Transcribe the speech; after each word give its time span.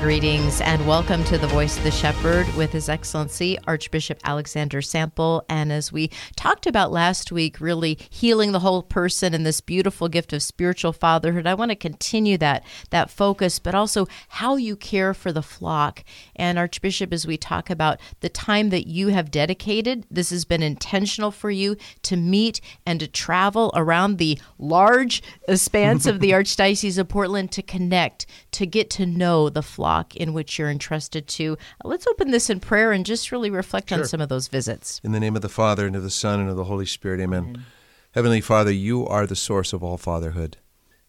Greetings 0.00 0.62
and 0.62 0.86
welcome 0.86 1.22
to 1.24 1.36
the 1.36 1.46
Voice 1.46 1.76
of 1.76 1.84
the 1.84 1.90
Shepherd 1.90 2.46
with 2.56 2.72
His 2.72 2.88
Excellency 2.88 3.58
Archbishop 3.66 4.18
Alexander 4.24 4.80
Sample. 4.80 5.44
And 5.46 5.70
as 5.70 5.92
we 5.92 6.10
talked 6.36 6.66
about 6.66 6.90
last 6.90 7.30
week, 7.30 7.60
really 7.60 7.98
healing 8.08 8.52
the 8.52 8.60
whole 8.60 8.82
person 8.82 9.34
and 9.34 9.44
this 9.44 9.60
beautiful 9.60 10.08
gift 10.08 10.32
of 10.32 10.42
spiritual 10.42 10.94
fatherhood, 10.94 11.46
I 11.46 11.52
want 11.52 11.70
to 11.70 11.76
continue 11.76 12.38
that 12.38 12.64
that 12.88 13.10
focus, 13.10 13.58
but 13.58 13.74
also 13.74 14.08
how 14.28 14.56
you 14.56 14.74
care 14.74 15.12
for 15.12 15.32
the 15.32 15.42
flock. 15.42 16.02
And 16.34 16.58
Archbishop, 16.58 17.12
as 17.12 17.26
we 17.26 17.36
talk 17.36 17.68
about 17.68 18.00
the 18.20 18.30
time 18.30 18.70
that 18.70 18.86
you 18.86 19.08
have 19.08 19.30
dedicated, 19.30 20.06
this 20.10 20.30
has 20.30 20.46
been 20.46 20.62
intentional 20.62 21.30
for 21.30 21.50
you 21.50 21.76
to 22.04 22.16
meet 22.16 22.62
and 22.86 23.00
to 23.00 23.06
travel 23.06 23.70
around 23.74 24.16
the 24.16 24.38
large 24.58 25.22
expanse 25.46 26.06
of 26.06 26.20
the 26.20 26.30
Archdiocese 26.30 26.96
of 26.96 27.06
Portland 27.06 27.52
to 27.52 27.60
connect, 27.60 28.24
to 28.52 28.64
get 28.64 28.88
to 28.88 29.04
know 29.04 29.50
the 29.50 29.62
flock 29.62 29.89
in 30.16 30.32
which 30.32 30.58
you're 30.58 30.70
entrusted 30.70 31.26
to. 31.26 31.56
Let's 31.84 32.06
open 32.06 32.30
this 32.30 32.48
in 32.50 32.60
prayer 32.60 32.92
and 32.92 33.04
just 33.04 33.32
really 33.32 33.50
reflect 33.50 33.88
sure. 33.88 33.98
on 33.98 34.04
some 34.04 34.20
of 34.20 34.28
those 34.28 34.48
visits. 34.48 35.00
In 35.02 35.12
the 35.12 35.20
name 35.20 35.36
of 35.36 35.42
the 35.42 35.48
Father, 35.48 35.86
and 35.86 35.96
of 35.96 36.02
the 36.02 36.10
Son, 36.10 36.40
and 36.40 36.48
of 36.48 36.56
the 36.56 36.64
Holy 36.64 36.86
Spirit, 36.86 37.20
amen. 37.20 37.44
amen. 37.44 37.66
Heavenly 38.12 38.40
Father, 38.40 38.72
you 38.72 39.06
are 39.06 39.26
the 39.26 39.36
source 39.36 39.72
of 39.72 39.82
all 39.82 39.96
fatherhood 39.96 40.56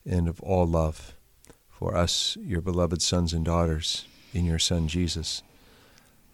and 0.06 0.28
of 0.28 0.40
all 0.42 0.66
love 0.66 1.14
for 1.70 1.96
us, 1.96 2.38
your 2.42 2.62
beloved 2.62 3.02
sons 3.02 3.34
and 3.34 3.46
daughters, 3.46 4.06
in 4.34 4.46
your 4.46 4.60
Son 4.60 4.88
Jesus. 4.88 5.42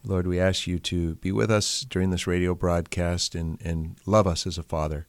Lord, 0.03 0.27
we 0.27 0.39
ask 0.39 0.67
you 0.67 0.79
to 0.79 1.15
be 1.15 1.31
with 1.31 1.51
us 1.51 1.81
during 1.81 2.11
this 2.11 2.27
radio 2.27 2.53
broadcast 2.53 3.35
and, 3.35 3.59
and 3.61 3.97
love 4.05 4.27
us 4.27 4.45
as 4.47 4.57
a 4.57 4.63
father 4.63 5.07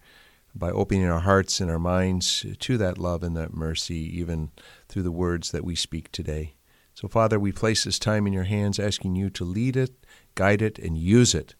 by 0.54 0.70
opening 0.70 1.06
our 1.06 1.20
hearts 1.20 1.60
and 1.60 1.70
our 1.70 1.78
minds 1.78 2.44
to 2.58 2.78
that 2.78 2.98
love 2.98 3.22
and 3.22 3.36
that 3.36 3.54
mercy, 3.54 4.18
even 4.18 4.50
through 4.88 5.02
the 5.02 5.12
words 5.12 5.50
that 5.52 5.64
we 5.64 5.74
speak 5.74 6.10
today. 6.10 6.54
So, 7.00 7.06
Father, 7.06 7.38
we 7.38 7.52
place 7.52 7.84
this 7.84 7.96
time 7.96 8.26
in 8.26 8.32
your 8.32 8.42
hands, 8.42 8.80
asking 8.80 9.14
you 9.14 9.30
to 9.30 9.44
lead 9.44 9.76
it, 9.76 10.04
guide 10.34 10.60
it, 10.60 10.80
and 10.80 10.98
use 10.98 11.32
it 11.32 11.54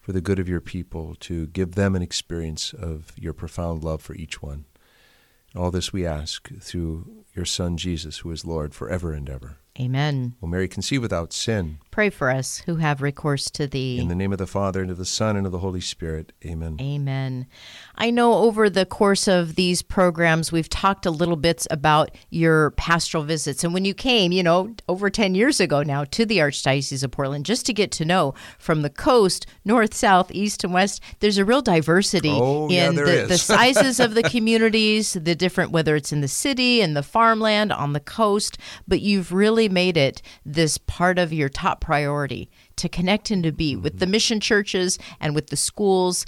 for 0.00 0.12
the 0.12 0.22
good 0.22 0.38
of 0.38 0.48
your 0.48 0.62
people, 0.62 1.14
to 1.20 1.46
give 1.48 1.74
them 1.74 1.94
an 1.94 2.00
experience 2.00 2.72
of 2.72 3.12
your 3.14 3.34
profound 3.34 3.84
love 3.84 4.00
for 4.00 4.14
each 4.14 4.40
one. 4.40 4.64
All 5.54 5.70
this 5.70 5.92
we 5.92 6.06
ask 6.06 6.48
through 6.62 7.26
your 7.34 7.44
Son, 7.44 7.76
Jesus, 7.76 8.20
who 8.20 8.30
is 8.30 8.46
Lord 8.46 8.72
forever 8.72 9.12
and 9.12 9.28
ever. 9.28 9.58
Amen. 9.80 10.34
Will 10.40 10.48
Mary 10.48 10.66
conceive 10.66 11.02
without 11.02 11.32
sin? 11.32 11.78
Pray 11.90 12.10
for 12.10 12.30
us 12.30 12.58
who 12.66 12.76
have 12.76 13.02
recourse 13.02 13.50
to 13.50 13.66
thee. 13.66 13.98
In 13.98 14.08
the 14.08 14.14
name 14.14 14.32
of 14.32 14.38
the 14.38 14.46
Father, 14.46 14.82
and 14.82 14.90
of 14.90 14.98
the 14.98 15.04
Son, 15.04 15.36
and 15.36 15.46
of 15.46 15.52
the 15.52 15.58
Holy 15.58 15.80
Spirit. 15.80 16.32
Amen. 16.44 16.76
Amen. 16.80 17.46
I 17.96 18.10
know 18.10 18.34
over 18.34 18.70
the 18.70 18.86
course 18.86 19.26
of 19.26 19.56
these 19.56 19.82
programs, 19.82 20.52
we've 20.52 20.68
talked 20.68 21.06
a 21.06 21.10
little 21.10 21.36
bit 21.36 21.66
about 21.70 22.12
your 22.30 22.70
pastoral 22.72 23.24
visits. 23.24 23.64
And 23.64 23.74
when 23.74 23.84
you 23.84 23.94
came, 23.94 24.30
you 24.32 24.42
know, 24.42 24.74
over 24.88 25.10
10 25.10 25.34
years 25.34 25.60
ago 25.60 25.82
now 25.82 26.04
to 26.04 26.24
the 26.24 26.38
Archdiocese 26.38 27.02
of 27.02 27.10
Portland, 27.10 27.46
just 27.46 27.66
to 27.66 27.72
get 27.72 27.90
to 27.92 28.04
know 28.04 28.34
from 28.58 28.82
the 28.82 28.90
coast, 28.90 29.46
north, 29.64 29.94
south, 29.94 30.30
east, 30.32 30.62
and 30.62 30.72
west, 30.72 31.02
there's 31.18 31.38
a 31.38 31.44
real 31.44 31.62
diversity 31.62 32.30
oh, 32.30 32.66
in 32.66 32.70
yeah, 32.70 32.90
the, 32.90 33.26
the 33.26 33.38
sizes 33.38 33.98
of 33.98 34.14
the 34.14 34.22
communities, 34.22 35.14
the 35.14 35.34
different, 35.34 35.72
whether 35.72 35.96
it's 35.96 36.12
in 36.12 36.20
the 36.20 36.28
city, 36.28 36.80
in 36.80 36.94
the 36.94 37.02
farmland, 37.02 37.72
on 37.72 37.92
the 37.92 38.00
coast. 38.00 38.58
But 38.86 39.00
you've 39.00 39.32
really 39.32 39.67
made 39.68 39.96
it 39.96 40.22
this 40.44 40.78
part 40.78 41.18
of 41.18 41.32
your 41.32 41.48
top 41.48 41.80
priority 41.80 42.50
to 42.76 42.88
connect 42.88 43.30
and 43.30 43.42
to 43.42 43.52
be 43.52 43.74
mm-hmm. 43.74 43.82
with 43.82 43.98
the 43.98 44.06
mission 44.06 44.40
churches 44.40 44.98
and 45.20 45.34
with 45.34 45.48
the 45.48 45.56
schools. 45.56 46.24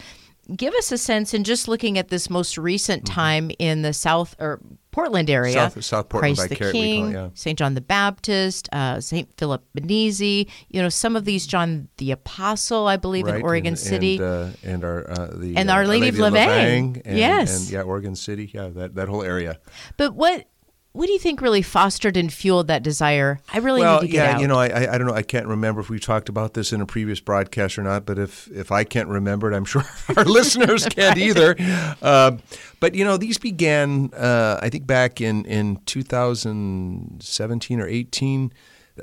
Give 0.55 0.75
us 0.75 0.91
a 0.91 0.99
sense 0.99 1.33
in 1.33 1.45
just 1.45 1.69
looking 1.69 1.97
at 1.97 2.09
this 2.09 2.28
most 2.28 2.59
recent 2.59 3.05
mm-hmm. 3.05 3.15
time 3.15 3.51
in 3.59 3.83
the 3.83 3.93
South 3.93 4.34
or 4.41 4.61
Portland 4.91 5.31
area, 5.31 5.53
South, 5.53 5.84
South 5.84 6.09
Portland 6.09 6.37
Christ 6.37 6.51
the 6.51 6.56
Carrot, 6.56 6.73
King, 6.73 7.12
yeah. 7.12 7.28
St. 7.34 7.56
John 7.56 7.75
the 7.75 7.81
Baptist, 7.81 8.69
uh, 8.73 9.01
St. 9.01 9.28
Philip 9.37 9.65
Benizi, 9.77 10.49
you 10.69 10.83
know, 10.83 10.89
some 10.89 11.15
of 11.15 11.25
these 11.25 11.47
John 11.47 11.89
the 11.99 12.11
Apostle, 12.11 12.89
I 12.89 12.97
believe, 12.97 13.27
right. 13.27 13.37
in 13.37 13.43
Oregon 13.43 13.69
and, 13.69 13.78
City, 13.78 14.17
and, 14.17 14.25
uh, 14.25 14.49
and 14.65 14.84
our 14.84 15.11
uh, 15.11 15.31
the 15.34 15.57
and 15.57 15.71
Our 15.71 15.87
Lady, 15.87 16.07
Lady 16.07 16.17
of 16.17 16.19
La 16.19 16.31
Vang, 16.31 17.03
and, 17.05 17.19
yes, 17.19 17.62
and, 17.62 17.71
yeah, 17.71 17.83
Oregon 17.83 18.17
City, 18.17 18.51
yeah, 18.53 18.69
that 18.69 18.97
that 18.97 19.09
whole 19.09 19.22
area. 19.22 19.61
But 19.97 20.15
what 20.15 20.49
what 20.93 21.06
do 21.06 21.12
you 21.12 21.21
think 21.21 21.41
really 21.41 21.62
fostered 21.62 22.17
and 22.17 22.33
fueled 22.33 22.67
that 22.67 22.83
desire? 22.83 23.39
I 23.53 23.59
really 23.59 23.81
well, 23.81 24.01
need 24.01 24.09
to 24.09 24.12
get 24.12 24.25
yeah, 24.25 24.34
out. 24.34 24.41
you 24.41 24.49
know, 24.49 24.59
I, 24.59 24.93
I 24.93 24.99
don't 24.99 25.06
know. 25.06 25.15
I 25.15 25.23
can't 25.23 25.47
remember 25.47 25.81
if 25.81 25.89
we 25.89 26.01
talked 26.01 26.28
about 26.28 26.55
this 26.55 26.73
in 26.73 26.81
a 26.81 26.87
previous 26.87 27.21
broadcast 27.21 27.78
or 27.78 27.84
not. 27.84 28.05
But 28.05 28.19
if 28.19 28.49
if 28.49 28.73
I 28.73 28.83
can't 28.83 29.09
remember 29.09 29.51
it, 29.51 29.55
I'm 29.55 29.65
sure 29.65 29.84
our 30.17 30.25
listeners 30.25 30.87
can't 30.87 31.19
either. 31.19 31.56
Uh, 32.03 32.39
but 32.78 32.95
you 32.95 33.05
know, 33.05 33.17
these 33.17 33.37
began, 33.37 34.11
uh, 34.15 34.59
I 34.62 34.69
think, 34.69 34.87
back 34.87 35.21
in 35.21 35.45
in 35.45 35.77
2017 35.87 37.81
or 37.81 37.87
18. 37.87 38.53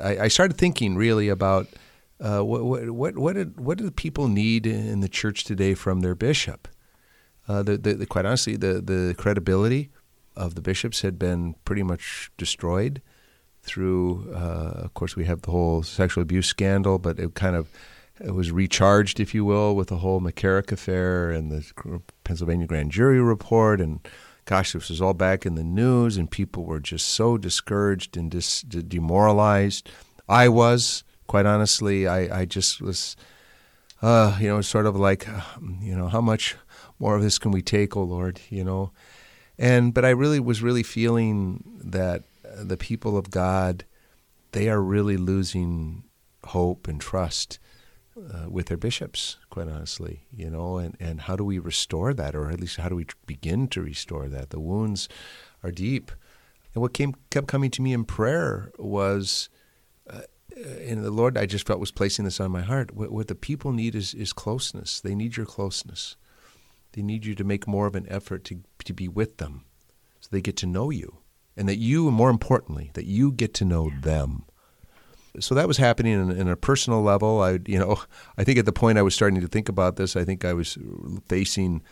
I, 0.02 0.20
I 0.20 0.28
started 0.28 0.58
thinking 0.58 0.96
really 0.96 1.30
about 1.30 1.68
uh, 2.20 2.42
what 2.42 2.66
what 2.66 2.90
what 2.90 3.18
what, 3.18 3.34
did, 3.36 3.60
what 3.60 3.78
do 3.78 3.84
the 3.84 3.92
people 3.92 4.28
need 4.28 4.66
in 4.66 5.02
the 5.02 5.10
church 5.10 5.44
today 5.44 5.74
from 5.74 6.02
their 6.02 6.16
bishop? 6.16 6.68
Uh, 7.48 7.64
the, 7.64 7.78
the, 7.78 7.94
the 7.94 8.06
quite 8.06 8.26
honestly, 8.26 8.56
the 8.56 8.82
the 8.82 9.16
credibility 9.18 9.92
of 10.38 10.56
the 10.56 10.62
bishops 10.62 11.02
had 11.02 11.18
been 11.18 11.56
pretty 11.66 11.84
much 11.84 12.32
destroyed 12.38 13.02
through, 13.64 14.32
uh, 14.34 14.86
of 14.86 14.94
course, 14.94 15.16
we 15.16 15.26
have 15.26 15.42
the 15.42 15.52
whole 15.52 15.84
sexual 15.84 16.22
abuse 16.22 16.48
scandal, 16.48 17.00
but 17.00 17.20
it 17.20 17.34
kind 17.34 17.56
of 17.56 17.68
it 18.20 18.34
was 18.34 18.52
recharged, 18.52 19.20
if 19.20 19.36
you 19.36 19.46
will, 19.46 19.76
with 19.76 19.90
the 19.90 19.98
whole 19.98 20.20
McCarrick 20.20 20.72
affair 20.72 21.30
and 21.30 21.52
the 21.52 22.02
Pennsylvania 22.24 22.66
grand 22.66 22.92
jury 22.92 23.22
report. 23.22 23.80
And 23.80 24.00
gosh, 24.46 24.74
this 24.74 24.90
was 24.90 25.02
all 25.02 25.14
back 25.14 25.46
in 25.46 25.56
the 25.56 25.64
news, 25.64 26.18
and 26.18 26.32
people 26.32 26.64
were 26.64 26.80
just 26.80 27.08
so 27.10 27.38
discouraged 27.38 28.18
and 28.18 28.32
dis- 28.32 28.62
demoralized. 28.62 29.90
I 30.28 30.50
was, 30.50 31.04
quite 31.28 31.46
honestly, 31.46 32.08
I, 32.08 32.42
I 32.42 32.46
just 32.46 32.82
was, 32.82 33.16
uh, 34.02 34.38
you 34.40 34.48
know, 34.48 34.62
sort 34.62 34.88
of 34.88 34.96
like, 34.96 35.28
you 35.82 35.96
know, 35.96 36.08
how 36.08 36.22
much 36.22 36.56
more 37.00 37.16
of 37.16 37.22
this 37.22 37.38
can 37.38 37.52
we 37.52 37.62
take, 37.62 37.96
oh 37.96 38.04
Lord, 38.04 38.40
you 38.50 38.64
know? 38.64 38.92
And 39.58 39.94
but 39.94 40.06
I 40.06 40.10
really 40.10 40.40
was 40.40 40.62
really 40.62 40.84
feeling 40.84 41.64
that 41.84 42.24
the 42.44 42.78
people 42.78 43.18
of 43.18 43.32
God, 43.32 43.86
they 44.52 44.70
are 44.70 44.82
really 44.82 45.18
losing 45.18 46.04
hope 46.44 46.88
and 46.88 47.02
trust 47.02 47.60
uh, 48.18 48.50
with 48.50 48.68
their 48.68 48.78
bishops, 48.78 49.38
quite 49.50 49.68
honestly, 49.68 50.22
you 50.32 50.50
know, 50.50 50.78
and, 50.78 50.96
and 51.00 51.22
how 51.22 51.36
do 51.36 51.44
we 51.44 51.60
restore 51.60 52.14
that, 52.14 52.36
or 52.36 52.50
at 52.50 52.60
least 52.60 52.78
how 52.78 52.90
do 52.90 52.96
we 52.96 53.06
begin 53.26 53.68
to 53.68 53.82
restore 53.82 54.28
that? 54.28 54.50
The 54.50 54.60
wounds 54.60 55.08
are 55.64 55.72
deep. 55.72 56.12
And 56.74 56.82
what 56.82 56.94
came 56.94 57.16
kept 57.30 57.48
coming 57.48 57.72
to 57.72 57.82
me 57.82 57.94
in 57.94 58.06
prayer 58.06 58.72
was, 58.78 59.50
uh, 60.10 60.22
and 60.56 61.04
the 61.04 61.12
Lord, 61.12 61.38
I 61.38 61.46
just 61.46 61.68
felt 61.68 61.80
was 61.80 61.92
placing 61.92 62.26
this 62.26 62.40
on 62.40 62.52
my 62.52 62.62
heart. 62.62 62.94
What, 62.94 63.12
what 63.12 63.28
the 63.28 63.36
people 63.36 63.72
need 63.72 63.96
is, 63.96 64.14
is 64.14 64.34
closeness. 64.34 65.00
They 65.00 65.16
need 65.16 65.38
your 65.38 65.46
closeness. 65.46 66.16
They 66.98 67.04
need 67.04 67.28
you 67.28 67.36
to 67.36 67.44
make 67.44 67.68
more 67.68 67.86
of 67.86 67.94
an 67.94 68.08
effort 68.10 68.44
to, 68.46 68.64
to 68.84 68.92
be 68.92 69.08
with 69.08 69.38
them 69.38 69.66
so 70.20 70.30
they 70.32 70.42
get 70.42 70.58
to 70.58 70.66
know 70.66 70.90
you. 70.90 71.20
And 71.56 71.70
that 71.70 71.78
you, 71.78 72.10
more 72.10 72.32
importantly, 72.32 72.90
that 72.96 73.06
you 73.06 73.32
get 73.32 73.54
to 73.56 73.66
know 73.66 73.92
them. 74.02 74.46
So 75.40 75.54
that 75.54 75.68
was 75.68 75.78
happening 75.78 76.14
in, 76.14 76.32
in, 76.32 76.48
a 76.48 76.56
personal 76.56 77.04
level. 77.04 77.40
I, 77.40 77.60
you 77.68 77.78
know, 77.78 78.02
I 78.40 78.44
think 78.44 78.58
at 78.58 78.66
the 78.66 78.74
point 78.74 78.98
I 78.98 79.04
was 79.04 79.14
starting 79.14 79.40
to 79.42 79.48
think 79.48 79.70
about 79.70 79.98
this, 79.98 80.16
I 80.16 80.26
think 80.26 80.44
I 80.44 80.54
was 80.54 80.76
facing, 81.28 81.84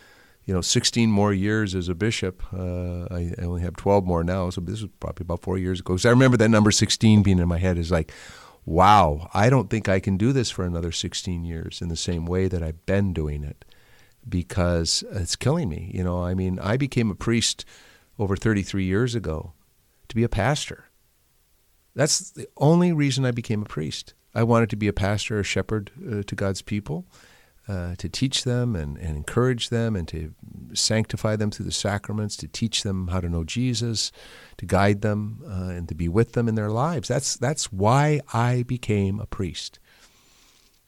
you 0.45 0.55
know, 0.55 0.61
16 0.61 1.11
more 1.11 1.31
years 1.31 1.75
as 1.75 1.87
a 1.87 1.93
bishop. 1.93 2.41
Uh, 2.51 3.03
I, 3.11 3.31
I, 3.37 3.43
only 3.43 3.61
have 3.61 3.75
12 3.75 4.07
more 4.07 4.23
now, 4.23 4.49
so 4.49 4.59
this 4.59 4.81
was 4.81 4.89
probably 4.99 5.21
about 5.23 5.43
four 5.43 5.59
years 5.59 5.81
ago. 5.81 5.97
So 5.97 6.09
I 6.09 6.13
remember 6.13 6.37
that 6.37 6.49
number 6.49 6.71
16 6.71 7.21
being 7.21 7.37
in 7.37 7.47
my 7.47 7.59
head 7.59 7.77
is 7.77 7.91
like, 7.91 8.11
wow, 8.65 9.29
I 9.35 9.51
don't 9.51 9.69
think 9.69 9.87
I 9.87 9.99
can 9.99 10.17
do 10.17 10.33
this 10.33 10.49
for 10.49 10.65
another 10.65 10.91
16 10.91 11.45
years 11.45 11.79
in 11.79 11.89
the 11.89 11.95
same 11.95 12.25
way 12.25 12.47
that 12.47 12.63
I've 12.63 12.87
been 12.87 13.13
doing 13.13 13.43
it 13.43 13.65
because 14.27 15.03
it's 15.11 15.35
killing 15.35 15.69
me. 15.69 15.91
You 15.93 16.03
know, 16.03 16.23
I 16.23 16.33
mean, 16.33 16.59
I 16.59 16.77
became 16.77 17.11
a 17.11 17.15
priest 17.15 17.65
over 18.17 18.35
33 18.35 18.83
years 18.83 19.15
ago 19.15 19.53
to 20.07 20.15
be 20.15 20.23
a 20.23 20.29
pastor. 20.29 20.85
That's 21.95 22.31
the 22.31 22.47
only 22.57 22.91
reason 22.91 23.25
I 23.25 23.31
became 23.31 23.61
a 23.61 23.65
priest. 23.65 24.13
I 24.33 24.43
wanted 24.43 24.69
to 24.71 24.75
be 24.75 24.87
a 24.87 24.93
pastor, 24.93 25.39
a 25.39 25.43
shepherd 25.43 25.91
uh, 26.05 26.23
to 26.23 26.35
God's 26.35 26.61
people, 26.61 27.05
uh, 27.67 27.95
to 27.95 28.09
teach 28.09 28.43
them 28.43 28.75
and, 28.75 28.97
and 28.97 29.15
encourage 29.15 29.69
them 29.69 29.95
and 29.95 30.07
to 30.09 30.33
sanctify 30.73 31.35
them 31.35 31.51
through 31.51 31.65
the 31.65 31.71
sacraments, 31.71 32.35
to 32.37 32.47
teach 32.47 32.83
them 32.83 33.07
how 33.07 33.21
to 33.21 33.29
know 33.29 33.43
Jesus, 33.43 34.11
to 34.57 34.65
guide 34.65 35.01
them 35.01 35.41
uh, 35.47 35.69
and 35.71 35.87
to 35.87 35.95
be 35.95 36.09
with 36.09 36.33
them 36.33 36.47
in 36.47 36.55
their 36.55 36.69
lives. 36.69 37.07
That's, 37.07 37.37
that's 37.37 37.71
why 37.71 38.19
I 38.33 38.63
became 38.63 39.19
a 39.19 39.25
priest. 39.25 39.79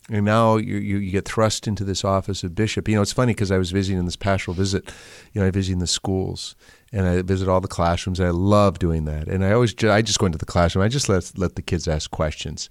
And 0.09 0.25
now 0.25 0.55
you, 0.55 0.77
you, 0.77 0.97
you, 0.99 1.11
get 1.11 1.25
thrust 1.25 1.67
into 1.67 1.83
this 1.83 2.05
office 2.05 2.41
of 2.43 2.55
bishop. 2.55 2.87
You 2.87 2.95
know, 2.95 3.01
it's 3.01 3.11
funny 3.11 3.33
because 3.33 3.51
I 3.51 3.57
was 3.57 3.71
visiting 3.71 3.99
in 3.99 4.05
this 4.05 4.15
pastoral 4.15 4.55
visit, 4.55 4.89
you 5.33 5.41
know, 5.41 5.47
I 5.47 5.51
visiting 5.51 5.79
the 5.79 5.87
schools 5.87 6.55
and 6.93 7.05
I 7.05 7.21
visit 7.23 7.49
all 7.49 7.59
the 7.59 7.67
classrooms. 7.67 8.21
I 8.21 8.29
love 8.29 8.79
doing 8.79 9.03
that. 9.05 9.27
And 9.27 9.43
I 9.43 9.51
always, 9.51 9.75
I 9.83 10.01
just 10.01 10.19
go 10.19 10.25
into 10.25 10.37
the 10.37 10.45
classroom. 10.45 10.85
I 10.85 10.87
just 10.87 11.09
let, 11.09 11.37
let 11.37 11.55
the 11.55 11.61
kids 11.61 11.89
ask 11.89 12.09
questions. 12.09 12.69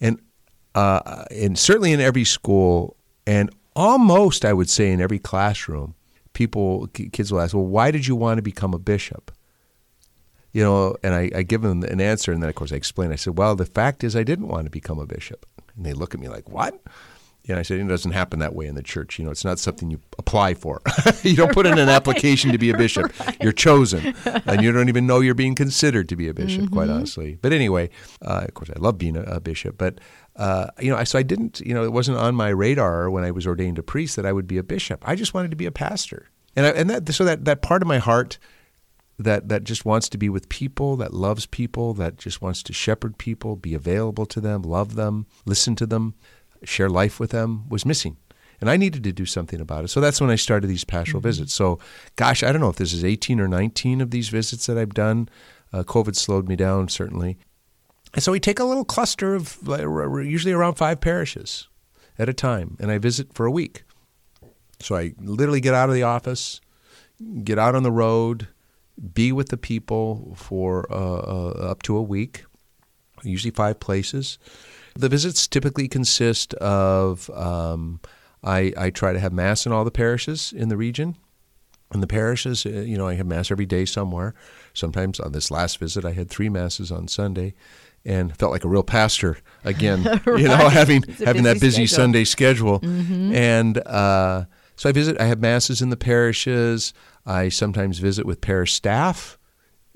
And, 0.00 0.20
uh, 0.74 1.24
and 1.30 1.56
certainly 1.56 1.92
in 1.92 2.00
every 2.00 2.24
school 2.24 2.96
and 3.28 3.50
almost, 3.76 4.44
I 4.44 4.52
would 4.52 4.68
say, 4.68 4.90
in 4.90 5.00
every 5.00 5.20
classroom, 5.20 5.94
people, 6.32 6.88
kids 6.88 7.30
will 7.30 7.40
ask, 7.40 7.54
well, 7.54 7.64
why 7.64 7.92
did 7.92 8.08
you 8.08 8.16
want 8.16 8.38
to 8.38 8.42
become 8.42 8.74
a 8.74 8.78
bishop? 8.78 9.30
You 10.52 10.64
know, 10.64 10.96
and 11.04 11.14
I, 11.14 11.30
I 11.32 11.42
give 11.44 11.62
them 11.62 11.84
an 11.84 12.00
answer. 12.00 12.32
And 12.32 12.42
then, 12.42 12.50
of 12.50 12.56
course, 12.56 12.72
I 12.72 12.76
explain. 12.76 13.12
I 13.12 13.16
said, 13.16 13.38
well, 13.38 13.54
the 13.54 13.66
fact 13.66 14.02
is 14.02 14.16
I 14.16 14.24
didn't 14.24 14.48
want 14.48 14.64
to 14.64 14.70
become 14.70 14.98
a 14.98 15.06
bishop. 15.06 15.46
And 15.76 15.86
they 15.86 15.92
look 15.92 16.14
at 16.14 16.20
me 16.20 16.28
like, 16.28 16.48
what? 16.48 16.80
And 17.48 17.58
I 17.58 17.62
said, 17.62 17.80
it 17.80 17.88
doesn't 17.88 18.12
happen 18.12 18.38
that 18.38 18.54
way 18.54 18.66
in 18.66 18.76
the 18.76 18.84
church. 18.84 19.18
You 19.18 19.24
know, 19.24 19.32
it's 19.32 19.44
not 19.44 19.58
something 19.58 19.90
you 19.90 20.00
apply 20.16 20.54
for. 20.54 20.80
you 21.22 21.34
don't 21.34 21.52
put 21.52 21.66
in 21.66 21.76
an 21.76 21.88
application 21.88 22.52
to 22.52 22.58
be 22.58 22.70
a 22.70 22.76
bishop. 22.76 23.18
right. 23.26 23.36
You're 23.42 23.52
chosen, 23.52 24.14
and 24.24 24.62
you 24.62 24.70
don't 24.70 24.88
even 24.88 25.08
know 25.08 25.18
you're 25.18 25.34
being 25.34 25.56
considered 25.56 26.08
to 26.10 26.16
be 26.16 26.28
a 26.28 26.34
bishop. 26.34 26.64
Mm-hmm. 26.64 26.74
Quite 26.74 26.88
honestly, 26.88 27.38
but 27.42 27.52
anyway, 27.52 27.90
uh, 28.24 28.44
of 28.46 28.54
course, 28.54 28.70
I 28.70 28.78
love 28.78 28.96
being 28.96 29.16
a, 29.16 29.22
a 29.22 29.40
bishop. 29.40 29.76
But 29.76 29.98
uh, 30.36 30.68
you 30.78 30.94
know, 30.94 31.02
so 31.02 31.18
I 31.18 31.24
didn't. 31.24 31.60
You 31.60 31.74
know, 31.74 31.82
it 31.82 31.92
wasn't 31.92 32.18
on 32.18 32.36
my 32.36 32.50
radar 32.50 33.10
when 33.10 33.24
I 33.24 33.32
was 33.32 33.44
ordained 33.44 33.78
a 33.78 33.82
priest 33.82 34.14
that 34.14 34.24
I 34.24 34.32
would 34.32 34.46
be 34.46 34.56
a 34.56 34.62
bishop. 34.62 35.02
I 35.06 35.16
just 35.16 35.34
wanted 35.34 35.50
to 35.50 35.56
be 35.56 35.66
a 35.66 35.72
pastor, 35.72 36.28
and 36.54 36.64
I, 36.64 36.68
and 36.70 36.88
that 36.90 37.12
so 37.12 37.24
that 37.24 37.44
that 37.46 37.60
part 37.60 37.82
of 37.82 37.88
my 37.88 37.98
heart 37.98 38.38
that 39.18 39.48
that 39.48 39.64
just 39.64 39.84
wants 39.84 40.08
to 40.08 40.18
be 40.18 40.28
with 40.28 40.48
people, 40.48 40.96
that 40.96 41.14
loves 41.14 41.46
people, 41.46 41.94
that 41.94 42.18
just 42.18 42.42
wants 42.42 42.62
to 42.64 42.72
shepherd 42.72 43.18
people, 43.18 43.56
be 43.56 43.74
available 43.74 44.26
to 44.26 44.40
them, 44.40 44.62
love 44.62 44.94
them, 44.94 45.26
listen 45.44 45.76
to 45.76 45.86
them, 45.86 46.14
share 46.64 46.88
life 46.88 47.20
with 47.20 47.30
them 47.30 47.68
was 47.68 47.86
missing. 47.86 48.16
And 48.60 48.70
I 48.70 48.76
needed 48.76 49.02
to 49.04 49.12
do 49.12 49.26
something 49.26 49.60
about 49.60 49.84
it. 49.84 49.88
So 49.88 50.00
that's 50.00 50.20
when 50.20 50.30
I 50.30 50.36
started 50.36 50.68
these 50.68 50.84
pastoral 50.84 51.20
mm-hmm. 51.20 51.28
visits. 51.28 51.52
So, 51.52 51.80
gosh, 52.14 52.44
I 52.44 52.52
don't 52.52 52.60
know 52.60 52.68
if 52.68 52.76
this 52.76 52.92
is 52.92 53.04
18 53.04 53.40
or 53.40 53.48
19 53.48 54.00
of 54.00 54.12
these 54.12 54.28
visits 54.28 54.66
that 54.66 54.78
I've 54.78 54.94
done. 54.94 55.28
Uh, 55.72 55.82
COVID 55.82 56.14
slowed 56.14 56.48
me 56.48 56.54
down, 56.54 56.88
certainly. 56.88 57.38
And 58.14 58.22
so 58.22 58.30
we 58.30 58.38
take 58.38 58.60
a 58.60 58.64
little 58.64 58.84
cluster 58.84 59.34
of 59.34 59.58
usually 59.66 60.52
around 60.52 60.74
five 60.74 61.00
parishes 61.00 61.66
at 62.18 62.28
a 62.28 62.34
time, 62.34 62.76
and 62.78 62.90
I 62.90 62.98
visit 62.98 63.32
for 63.32 63.46
a 63.46 63.50
week. 63.50 63.82
So 64.80 64.96
I 64.96 65.14
literally 65.18 65.60
get 65.60 65.74
out 65.74 65.88
of 65.88 65.94
the 65.94 66.02
office, 66.02 66.60
get 67.42 67.58
out 67.58 67.74
on 67.74 67.82
the 67.82 67.92
road, 67.92 68.48
be 69.14 69.32
with 69.32 69.48
the 69.48 69.56
people 69.56 70.34
for 70.36 70.86
uh, 70.90 70.94
uh, 70.94 71.70
up 71.70 71.82
to 71.82 71.96
a 71.96 72.02
week, 72.02 72.44
usually 73.22 73.50
five 73.50 73.80
places. 73.80 74.38
The 74.94 75.08
visits 75.08 75.48
typically 75.48 75.88
consist 75.88 76.54
of 76.54 77.30
um, 77.30 78.00
I, 78.44 78.72
I 78.76 78.90
try 78.90 79.12
to 79.12 79.20
have 79.20 79.32
mass 79.32 79.66
in 79.66 79.72
all 79.72 79.84
the 79.84 79.90
parishes 79.90 80.52
in 80.52 80.68
the 80.68 80.76
region. 80.76 81.16
In 81.94 82.00
the 82.00 82.06
parishes, 82.06 82.64
uh, 82.64 82.70
you 82.70 82.96
know, 82.96 83.06
I 83.06 83.14
have 83.14 83.26
mass 83.26 83.50
every 83.50 83.66
day 83.66 83.84
somewhere. 83.84 84.34
Sometimes 84.72 85.20
on 85.20 85.32
this 85.32 85.50
last 85.50 85.78
visit, 85.78 86.04
I 86.04 86.12
had 86.12 86.30
three 86.30 86.48
masses 86.48 86.90
on 86.90 87.06
Sunday, 87.06 87.54
and 88.04 88.36
felt 88.36 88.50
like 88.50 88.64
a 88.64 88.68
real 88.68 88.82
pastor 88.82 89.38
again. 89.64 90.02
right. 90.04 90.26
You 90.40 90.48
know, 90.48 90.68
having 90.68 91.02
having 91.24 91.42
that 91.44 91.60
busy 91.60 91.86
schedule. 91.86 92.02
Sunday 92.02 92.24
schedule, 92.24 92.80
mm-hmm. 92.80 93.34
and 93.34 93.78
uh, 93.86 94.44
so 94.76 94.88
I 94.88 94.92
visit. 94.92 95.20
I 95.20 95.26
have 95.26 95.40
masses 95.40 95.82
in 95.82 95.90
the 95.90 95.96
parishes. 95.96 96.94
I 97.24 97.48
sometimes 97.48 97.98
visit 97.98 98.26
with 98.26 98.40
parish 98.40 98.72
staff 98.72 99.38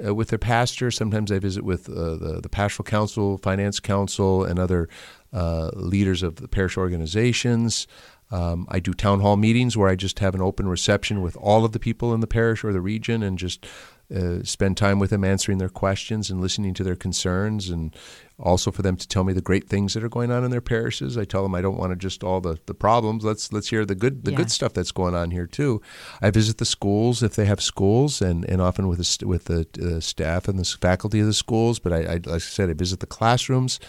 uh, 0.05 0.15
with 0.15 0.29
their 0.29 0.39
pastor. 0.39 0.91
Sometimes 0.91 1.33
I 1.33 1.39
visit 1.39 1.65
with 1.65 1.89
uh, 1.89 2.17
the, 2.17 2.41
the 2.43 2.49
pastoral 2.49 2.85
council, 2.85 3.39
finance 3.39 3.81
council, 3.81 4.45
and 4.45 4.59
other 4.59 4.89
uh, 5.33 5.71
leaders 5.75 6.23
of 6.23 6.37
the 6.37 6.49
parish 6.49 6.77
organizations. 6.77 7.87
Um, 8.31 8.67
I 8.69 8.81
do 8.81 8.93
town 8.93 9.21
hall 9.21 9.37
meetings 9.37 9.77
where 9.77 9.89
I 9.89 9.95
just 9.95 10.19
have 10.19 10.35
an 10.35 10.43
open 10.43 10.69
reception 10.69 11.23
with 11.23 11.37
all 11.37 11.65
of 11.65 11.73
the 11.73 11.79
people 11.79 12.13
in 12.13 12.21
the 12.21 12.27
parish 12.27 12.65
or 12.65 12.73
the 12.73 12.81
region 12.81 13.23
and 13.23 13.39
just 13.39 13.67
uh, 14.15 14.43
spend 14.45 14.77
time 14.77 14.99
with 14.99 15.11
them 15.11 15.25
answering 15.25 15.59
their 15.59 15.69
questions 15.69 16.31
and 16.31 16.41
listening 16.41 16.75
to 16.75 16.85
their 16.85 16.97
concerns 16.97 17.69
and 17.71 17.95
also 18.39 18.71
for 18.71 18.83
them 18.83 18.97
to 18.97 19.09
tell 19.09 19.25
me 19.25 19.33
the 19.33 19.41
great 19.41 19.69
things 19.69 19.95
that 19.95 20.05
are 20.05 20.09
going 20.09 20.31
on 20.31 20.45
in 20.45 20.51
their 20.51 20.61
parishes. 20.61 21.17
I 21.17 21.25
tell 21.25 21.43
them 21.43 21.55
I 21.55 21.63
don't 21.63 21.79
want 21.79 21.91
to 21.91 21.97
just 21.97 22.23
all 22.23 22.41
the, 22.41 22.59
the 22.67 22.75
problems. 22.75 23.25
Let's 23.25 23.53
let's 23.53 23.69
hear 23.69 23.85
the 23.85 23.95
good 23.95 24.25
the 24.25 24.31
yeah. 24.33 24.37
good 24.37 24.51
stuff 24.51 24.75
that's 24.75 24.93
going 24.93 25.15
on 25.15 25.31
here 25.31 25.47
too. 25.47 25.81
I 26.21 26.31
visit 26.31 26.59
the 26.59 26.65
schools 26.65 27.23
if 27.23 27.35
they 27.35 27.47
have 27.47 27.63
schools, 27.63 28.21
and, 28.21 28.45
and 28.45 28.61
often 28.61 28.89
with 28.89 28.99
the, 28.99 29.27
with 29.27 29.45
the 29.47 29.97
uh, 29.97 30.01
staff 30.01 30.49
and 30.49 30.59
the 30.59 30.65
faculty 30.65 31.21
of 31.21 31.27
the 31.27 31.35
schools. 31.35 31.79
But 31.79 31.93
I, 31.93 31.99
I 31.99 32.15
like 32.15 32.29
I 32.29 32.39
said, 32.39 32.71
I 32.71 32.75
visit 32.75 33.01
the 33.01 33.07
classrooms. 33.07 33.81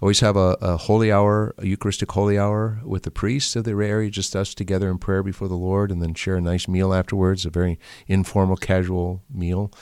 Always 0.00 0.20
have 0.20 0.36
a, 0.36 0.56
a, 0.60 0.76
holy 0.76 1.10
hour, 1.10 1.54
a 1.58 1.66
Eucharistic 1.66 2.12
holy 2.12 2.38
hour 2.38 2.80
with 2.84 3.02
the 3.02 3.10
priests 3.10 3.56
of 3.56 3.64
the 3.64 3.72
area, 3.72 4.10
just 4.10 4.36
us 4.36 4.54
together 4.54 4.90
in 4.90 4.98
prayer 4.98 5.24
before 5.24 5.48
the 5.48 5.56
Lord, 5.56 5.90
and 5.90 6.00
then 6.00 6.14
share 6.14 6.36
a 6.36 6.40
nice 6.40 6.68
meal 6.68 6.94
afterwards, 6.94 7.44
a 7.44 7.50
very 7.50 7.80
informal, 8.06 8.56
casual 8.56 9.22
meal 9.28 9.72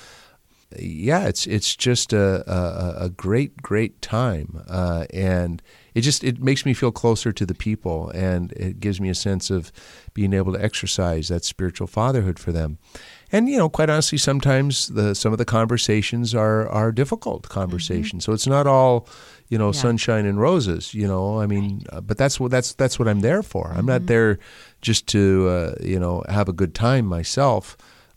yeah, 0.79 1.27
it's 1.27 1.47
it's 1.47 1.77
just 1.77 2.13
a 2.13 2.43
a, 2.51 3.05
a 3.05 3.09
great 3.09 3.63
great 3.63 4.03
time, 4.03 4.65
uh, 4.69 5.07
and 5.13 5.63
it 5.95 6.01
just 6.01 6.25
it 6.25 6.43
makes 6.43 6.67
me 6.67 6.75
feel 6.75 6.91
closer 6.91 7.33
to 7.33 7.47
the 7.47 7.55
people, 7.55 8.11
and 8.11 8.53
it 8.53 8.81
gives 8.81 9.01
me 9.01 9.09
a 9.09 9.15
sense 9.15 9.49
of 9.49 9.71
being 10.13 10.33
able 10.33 10.53
to 10.53 10.63
exercise 10.63 11.29
that 11.29 11.45
spiritual 11.45 11.87
fatherhood 11.87 12.39
for 12.39 12.51
them. 12.51 12.79
And 13.31 13.49
you 13.49 13.59
know, 13.59 13.69
quite 13.69 13.91
honestly, 13.91 14.19
sometimes 14.19 14.89
the 14.89 15.15
some 15.15 15.33
of 15.33 15.39
the 15.39 15.45
conversations 15.45 16.35
are 16.35 16.69
are 16.69 16.91
difficult 16.91 17.49
conversations. 17.49 18.25
Mm-hmm. 18.25 18.33
So 18.33 18.35
it's 18.35 18.47
not 18.47 18.67
all 18.67 19.09
you 19.49 19.59
know 19.59 19.69
yeah. 19.69 19.81
sunshine 19.81 20.27
and 20.27 20.41
roses. 20.41 20.95
You 20.95 21.07
know, 21.07 21.41
I 21.41 21.47
mean, 21.47 21.85
right. 21.91 21.99
uh, 21.99 22.01
but 22.01 22.19
that's 22.19 22.41
what 22.41 22.51
that's 22.51 22.75
that's 22.75 22.99
what 22.99 23.09
I'm 23.09 23.21
there 23.21 23.43
for. 23.43 23.69
I'm 23.69 23.79
mm-hmm. 23.79 23.87
not 23.87 24.07
there 24.07 24.39
just 24.81 25.07
to 25.09 25.49
uh, 25.49 25.75
you 25.81 25.99
know 25.99 26.25
have 26.29 26.49
a 26.49 26.53
good 26.53 26.75
time 26.75 27.07
myself 27.07 27.77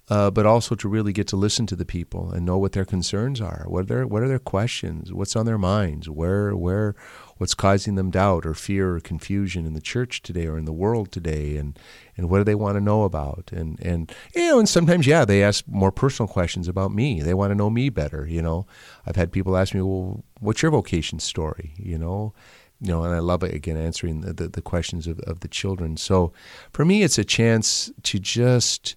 uh, 0.10 0.32
but 0.32 0.46
also 0.46 0.74
to 0.76 0.90
really 0.90 1.14
get 1.14 1.28
to 1.28 1.36
listen 1.36 1.68
to 1.68 1.76
the 1.76 1.86
people 1.86 2.32
and 2.32 2.46
know 2.46 2.58
what 2.58 2.72
their 2.72 2.86
concerns 2.86 3.40
are. 3.40 3.66
What 3.68 3.82
are 3.82 3.86
their 3.86 4.08
what 4.08 4.24
are 4.24 4.28
their 4.28 4.40
questions? 4.40 5.14
What's 5.14 5.36
on 5.36 5.46
their 5.46 5.58
minds? 5.58 6.10
Where 6.10 6.56
where 6.56 6.96
what's 7.38 7.54
causing 7.54 7.96
them 7.96 8.10
doubt 8.10 8.46
or 8.46 8.54
fear 8.54 8.96
or 8.96 9.00
confusion 9.00 9.66
in 9.66 9.74
the 9.74 9.82
church 9.82 10.22
today 10.22 10.48
or 10.48 10.58
in 10.58 10.66
the 10.66 10.74
world 10.74 11.12
today? 11.12 11.58
And 11.58 11.78
and 12.18 12.30
what 12.30 12.40
do 12.40 12.44
they 12.44 12.56
want 12.56 12.76
to 12.76 12.82
know 12.82 13.04
about? 13.04 13.52
And 13.54 13.80
and 13.82 14.12
you 14.36 14.48
know, 14.48 14.60
and 14.60 14.68
sometimes 14.68 15.06
yeah, 15.06 15.26
they 15.26 15.44
ask 15.44 15.64
more 15.68 15.92
personal 15.92 16.28
questions 16.28 16.68
about 16.68 16.92
me. 16.92 17.22
They 17.22 17.36
want 17.36 17.52
to 17.52 17.56
know 17.56 17.70
me 17.70 17.90
better. 17.90 18.26
You 18.26 18.42
know, 18.42 18.66
I've 19.06 19.16
had 19.16 19.32
people 19.32 19.56
ask 19.56 19.76
me, 19.76 19.82
well, 19.82 20.24
what's 20.40 20.64
your 20.64 20.72
vocation 20.72 21.20
story? 21.20 21.74
You 21.78 22.00
know 22.00 22.34
you 22.82 22.88
know, 22.88 23.04
and 23.04 23.14
I 23.14 23.20
love 23.20 23.44
it 23.44 23.54
again 23.54 23.76
answering 23.76 24.22
the, 24.22 24.32
the, 24.32 24.48
the, 24.48 24.62
questions 24.62 25.06
of, 25.06 25.20
of 25.22 25.42
the 25.42 25.50
children. 25.50 25.98
So 25.98 26.32
for 26.72 26.86
me, 26.86 27.04
it's 27.04 27.18
a 27.18 27.26
chance 27.26 27.92
to 28.04 28.20
just 28.20 28.96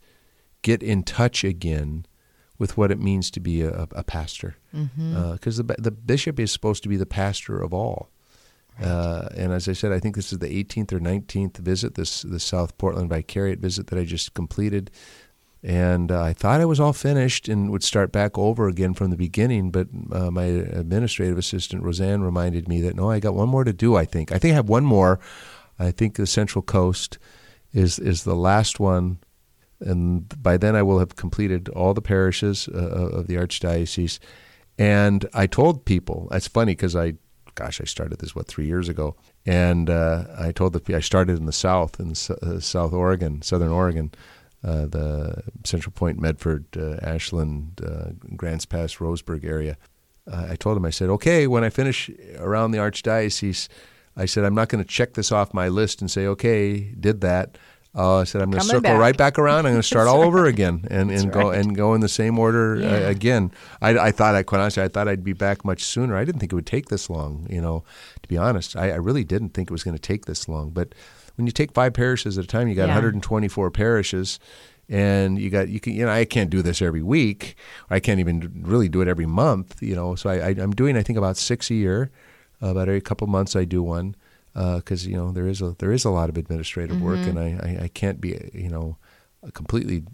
get 0.62 0.82
in 0.82 1.02
touch 1.02 1.44
again 1.44 2.06
with 2.58 2.76
what 2.76 2.90
it 2.90 3.00
means 3.00 3.30
to 3.32 3.40
be 3.40 3.62
a, 3.62 3.88
a 3.92 4.04
pastor. 4.04 4.56
Because 4.70 4.88
mm-hmm. 4.88 5.16
uh, 5.16 5.74
the, 5.74 5.76
the 5.78 5.90
bishop 5.90 6.38
is 6.38 6.52
supposed 6.52 6.82
to 6.84 6.88
be 6.88 6.96
the 6.96 7.06
pastor 7.06 7.60
of 7.60 7.74
all. 7.74 8.08
Right. 8.78 8.88
Uh, 8.88 9.28
and 9.36 9.52
as 9.52 9.68
I 9.68 9.72
said, 9.72 9.92
I 9.92 9.98
think 9.98 10.14
this 10.14 10.32
is 10.32 10.38
the 10.38 10.64
18th 10.64 10.92
or 10.92 11.00
19th 11.00 11.58
visit, 11.58 11.94
this 11.94 12.22
the 12.22 12.40
South 12.40 12.78
Portland 12.78 13.08
Vicariate 13.08 13.58
visit 13.58 13.88
that 13.88 13.98
I 13.98 14.04
just 14.04 14.34
completed. 14.34 14.90
And 15.64 16.10
uh, 16.10 16.22
I 16.22 16.32
thought 16.32 16.60
I 16.60 16.64
was 16.64 16.80
all 16.80 16.92
finished 16.92 17.48
and 17.48 17.70
would 17.70 17.84
start 17.84 18.10
back 18.10 18.36
over 18.36 18.66
again 18.66 18.94
from 18.94 19.10
the 19.10 19.16
beginning. 19.16 19.70
But 19.70 19.88
uh, 20.10 20.30
my 20.30 20.44
administrative 20.44 21.38
assistant, 21.38 21.84
Roseanne, 21.84 22.22
reminded 22.22 22.68
me 22.68 22.80
that 22.82 22.96
no, 22.96 23.10
I 23.10 23.20
got 23.20 23.34
one 23.34 23.48
more 23.48 23.64
to 23.64 23.72
do, 23.72 23.96
I 23.96 24.04
think. 24.04 24.32
I 24.32 24.38
think 24.38 24.52
I 24.52 24.56
have 24.56 24.68
one 24.68 24.84
more. 24.84 25.20
I 25.78 25.90
think 25.90 26.16
the 26.16 26.26
Central 26.26 26.62
Coast 26.62 27.18
is, 27.72 27.98
is 27.98 28.24
the 28.24 28.34
last 28.34 28.80
one 28.80 29.18
and 29.82 30.42
by 30.42 30.56
then 30.56 30.76
I 30.76 30.82
will 30.82 30.98
have 30.98 31.16
completed 31.16 31.68
all 31.70 31.94
the 31.94 32.02
parishes 32.02 32.68
uh, 32.68 32.78
uh 32.78 33.18
of 33.18 33.26
the 33.26 33.36
archdiocese. 33.36 34.18
And 34.78 35.28
I 35.34 35.46
told 35.46 35.84
people, 35.84 36.28
that's 36.30 36.48
funny 36.48 36.72
because 36.72 36.96
I, 36.96 37.14
gosh, 37.54 37.80
I 37.80 37.84
started 37.84 38.18
this 38.18 38.34
what 38.34 38.46
three 38.46 38.66
years 38.66 38.88
ago, 38.88 39.16
and 39.44 39.90
uh, 39.90 40.24
I 40.38 40.52
told 40.52 40.72
the 40.72 40.96
I 40.96 41.00
started 41.00 41.38
in 41.38 41.46
the 41.46 41.52
South 41.52 42.00
in 42.00 42.12
uh, 42.12 42.60
South 42.60 42.92
Oregon, 42.92 43.42
Southern 43.42 43.68
Oregon, 43.70 44.12
uh, 44.64 44.86
the 44.86 45.42
Central 45.64 45.92
Point, 45.92 46.20
Medford, 46.20 46.64
uh, 46.76 46.96
Ashland, 47.02 47.80
Grants 48.36 48.64
Pass, 48.64 48.96
Roseburg 48.96 49.44
area. 49.44 49.76
I 50.32 50.54
told 50.54 50.76
him, 50.76 50.84
I 50.84 50.90
said, 50.90 51.10
okay, 51.10 51.48
when 51.48 51.64
I 51.64 51.68
finish 51.68 52.08
around 52.38 52.70
the 52.70 52.78
archdiocese, 52.78 53.68
I 54.16 54.26
said, 54.26 54.44
I'm 54.44 54.54
not 54.54 54.68
going 54.68 54.82
to 54.82 54.88
check 54.88 55.14
this 55.14 55.32
off 55.32 55.52
my 55.52 55.68
list 55.68 56.00
and 56.00 56.10
say, 56.10 56.26
okay, 56.26 56.80
did 56.98 57.22
that. 57.22 57.58
Uh, 57.94 58.20
I 58.20 58.24
said, 58.24 58.40
I'm 58.40 58.50
going 58.50 58.62
to 58.62 58.66
circle 58.66 58.82
back. 58.82 58.98
right 58.98 59.16
back 59.16 59.38
around. 59.38 59.66
I'm 59.66 59.72
going 59.72 59.76
to 59.76 59.82
start 59.82 60.08
all 60.08 60.22
over 60.28 60.46
again 60.46 60.86
and, 60.90 61.10
and 61.10 61.30
go 61.30 61.50
right. 61.50 61.58
and 61.58 61.76
go 61.76 61.92
in 61.92 62.00
the 62.00 62.08
same 62.08 62.38
order 62.38 62.76
Yeah. 62.76 62.88
uh, 62.88 63.10
again. 63.10 63.50
I, 63.82 63.98
I 63.98 64.10
thought, 64.12 64.34
I 64.34 64.42
quite 64.42 64.60
honestly, 64.60 64.82
I 64.82 64.88
thought 64.88 65.08
I'd 65.08 65.22
be 65.22 65.34
back 65.34 65.62
much 65.64 65.84
sooner. 65.84 66.16
I 66.16 66.24
didn't 66.24 66.40
think 66.40 66.52
it 66.52 66.54
would 66.54 66.66
take 66.66 66.86
this 66.88 67.10
long. 67.10 67.46
You 67.50 67.60
know, 67.60 67.84
to 68.22 68.28
be 68.28 68.38
honest, 68.38 68.76
I, 68.76 68.92
I 68.92 68.96
really 68.96 69.24
didn't 69.24 69.50
think 69.50 69.70
it 69.70 69.72
was 69.72 69.84
going 69.84 69.96
to 69.96 70.00
take 70.00 70.24
this 70.24 70.48
long. 70.48 70.70
But 70.70 70.94
when 71.36 71.46
you 71.46 71.52
take 71.52 71.72
five 71.74 71.92
parishes 71.92 72.38
at 72.38 72.44
a 72.44 72.48
time, 72.48 72.66
you 72.68 72.74
got 72.74 72.84
Yeah. 72.88 72.94
124 72.94 73.70
parishes 73.70 74.38
and 74.88 75.38
you 75.38 75.48
got 75.48 75.68
you 75.68 75.78
can 75.78 75.92
you 75.94 76.04
know 76.04 76.10
I 76.10 76.24
can't 76.24 76.50
do 76.50 76.60
this 76.62 76.82
every 76.82 77.02
week. 77.02 77.56
I 77.88 78.00
can't 78.00 78.20
even 78.20 78.62
really 78.62 78.88
do 78.88 79.00
it 79.00 79.08
every 79.08 79.26
month. 79.26 79.82
You 79.82 79.94
know, 79.94 80.14
so 80.16 80.28
I, 80.30 80.36
I 80.36 80.48
I'm 80.58 80.72
doing 80.72 80.96
I 80.96 81.02
think 81.02 81.18
about 81.18 81.36
six 81.36 81.70
a 81.70 81.74
year. 81.74 82.10
Uh, 82.62 82.68
about 82.68 82.88
every 82.88 83.00
couple 83.00 83.26
months 83.26 83.54
I 83.56 83.64
do 83.64 83.82
one 83.82 84.14
because 84.54 85.06
you 85.06 85.16
know 85.16 85.32
there 85.32 85.48
is 85.48 85.62
a 85.62 85.74
there 85.78 85.92
is 85.92 86.04
a 86.04 86.10
lot 86.10 86.28
of 86.28 86.36
administrative 86.36 87.00
work 87.00 87.26
and 87.26 87.38
I, 87.38 87.58
I 87.62 87.84
I 87.84 87.88
can't 87.88 88.20
be 88.20 88.50
you 88.52 88.68
know 88.68 88.98
completely 89.50 90.04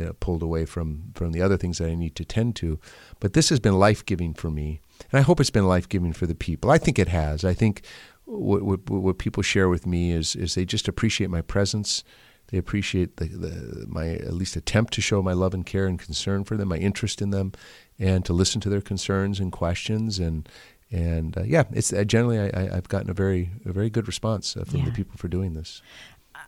uh, 0.00 0.12
pulled 0.18 0.42
away 0.42 0.64
from 0.64 1.12
from 1.14 1.32
the 1.32 1.40
other 1.42 1.56
things 1.56 1.78
that 1.78 1.88
I 1.88 1.94
need 1.94 2.16
to 2.16 2.24
tend 2.24 2.56
to. 2.56 2.78
But 3.20 3.32
this 3.32 3.48
has 3.50 3.60
been 3.60 3.78
life 3.78 4.04
giving 4.04 4.34
for 4.34 4.50
me, 4.50 4.80
and 5.10 5.18
I 5.20 5.22
hope 5.22 5.40
it's 5.40 5.50
been 5.50 5.68
life 5.68 5.88
giving 5.88 6.12
for 6.12 6.26
the 6.26 6.34
people. 6.34 6.70
I 6.70 6.78
think 6.78 6.98
it 6.98 7.08
has. 7.08 7.44
I 7.44 7.54
think 7.54 7.82
what, 8.24 8.62
what, 8.62 8.88
what 8.90 9.18
people 9.18 9.42
share 9.42 9.68
with 9.68 9.86
me 9.86 10.12
is 10.12 10.34
is 10.34 10.54
they 10.54 10.64
just 10.64 10.88
appreciate 10.88 11.30
my 11.30 11.42
presence. 11.42 12.02
They 12.48 12.58
appreciate 12.58 13.16
the, 13.16 13.26
the, 13.26 13.86
my 13.88 14.10
at 14.10 14.34
least 14.34 14.56
attempt 14.56 14.92
to 14.94 15.00
show 15.00 15.22
my 15.22 15.32
love 15.32 15.54
and 15.54 15.64
care 15.64 15.86
and 15.86 15.98
concern 15.98 16.44
for 16.44 16.56
them, 16.56 16.68
my 16.68 16.76
interest 16.76 17.22
in 17.22 17.30
them, 17.30 17.52
and 17.98 18.24
to 18.26 18.34
listen 18.34 18.60
to 18.62 18.68
their 18.68 18.82
concerns 18.82 19.40
and 19.40 19.50
questions. 19.50 20.18
And 20.18 20.46
and 20.92 21.36
uh, 21.36 21.42
yeah, 21.44 21.64
it's 21.72 21.92
uh, 21.92 22.04
generally 22.04 22.38
I, 22.38 22.76
I've 22.76 22.88
gotten 22.88 23.10
a 23.10 23.14
very 23.14 23.50
a 23.64 23.72
very 23.72 23.90
good 23.90 24.06
response 24.06 24.56
uh, 24.56 24.64
from 24.64 24.84
the 24.84 24.92
people 24.92 25.16
for 25.16 25.28
doing 25.28 25.54
this. 25.54 25.82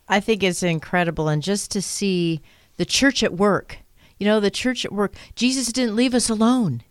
I 0.09 0.21
think 0.21 0.43
it's 0.43 0.63
incredible. 0.63 1.29
And 1.29 1.43
just 1.43 1.71
to 1.73 1.83
see 1.83 2.43
the 2.77 2.85
church 2.85 3.23
at 3.23 3.35
work, 3.35 3.79
you 4.19 4.27
know, 4.27 4.41
the 4.41 4.51
church 4.51 4.85
at 4.85 4.93
work, 4.93 5.15
Jesus 5.35 5.73
didn't 5.73 5.97
leave 5.97 6.15
us 6.15 6.29
alone. 6.29 6.83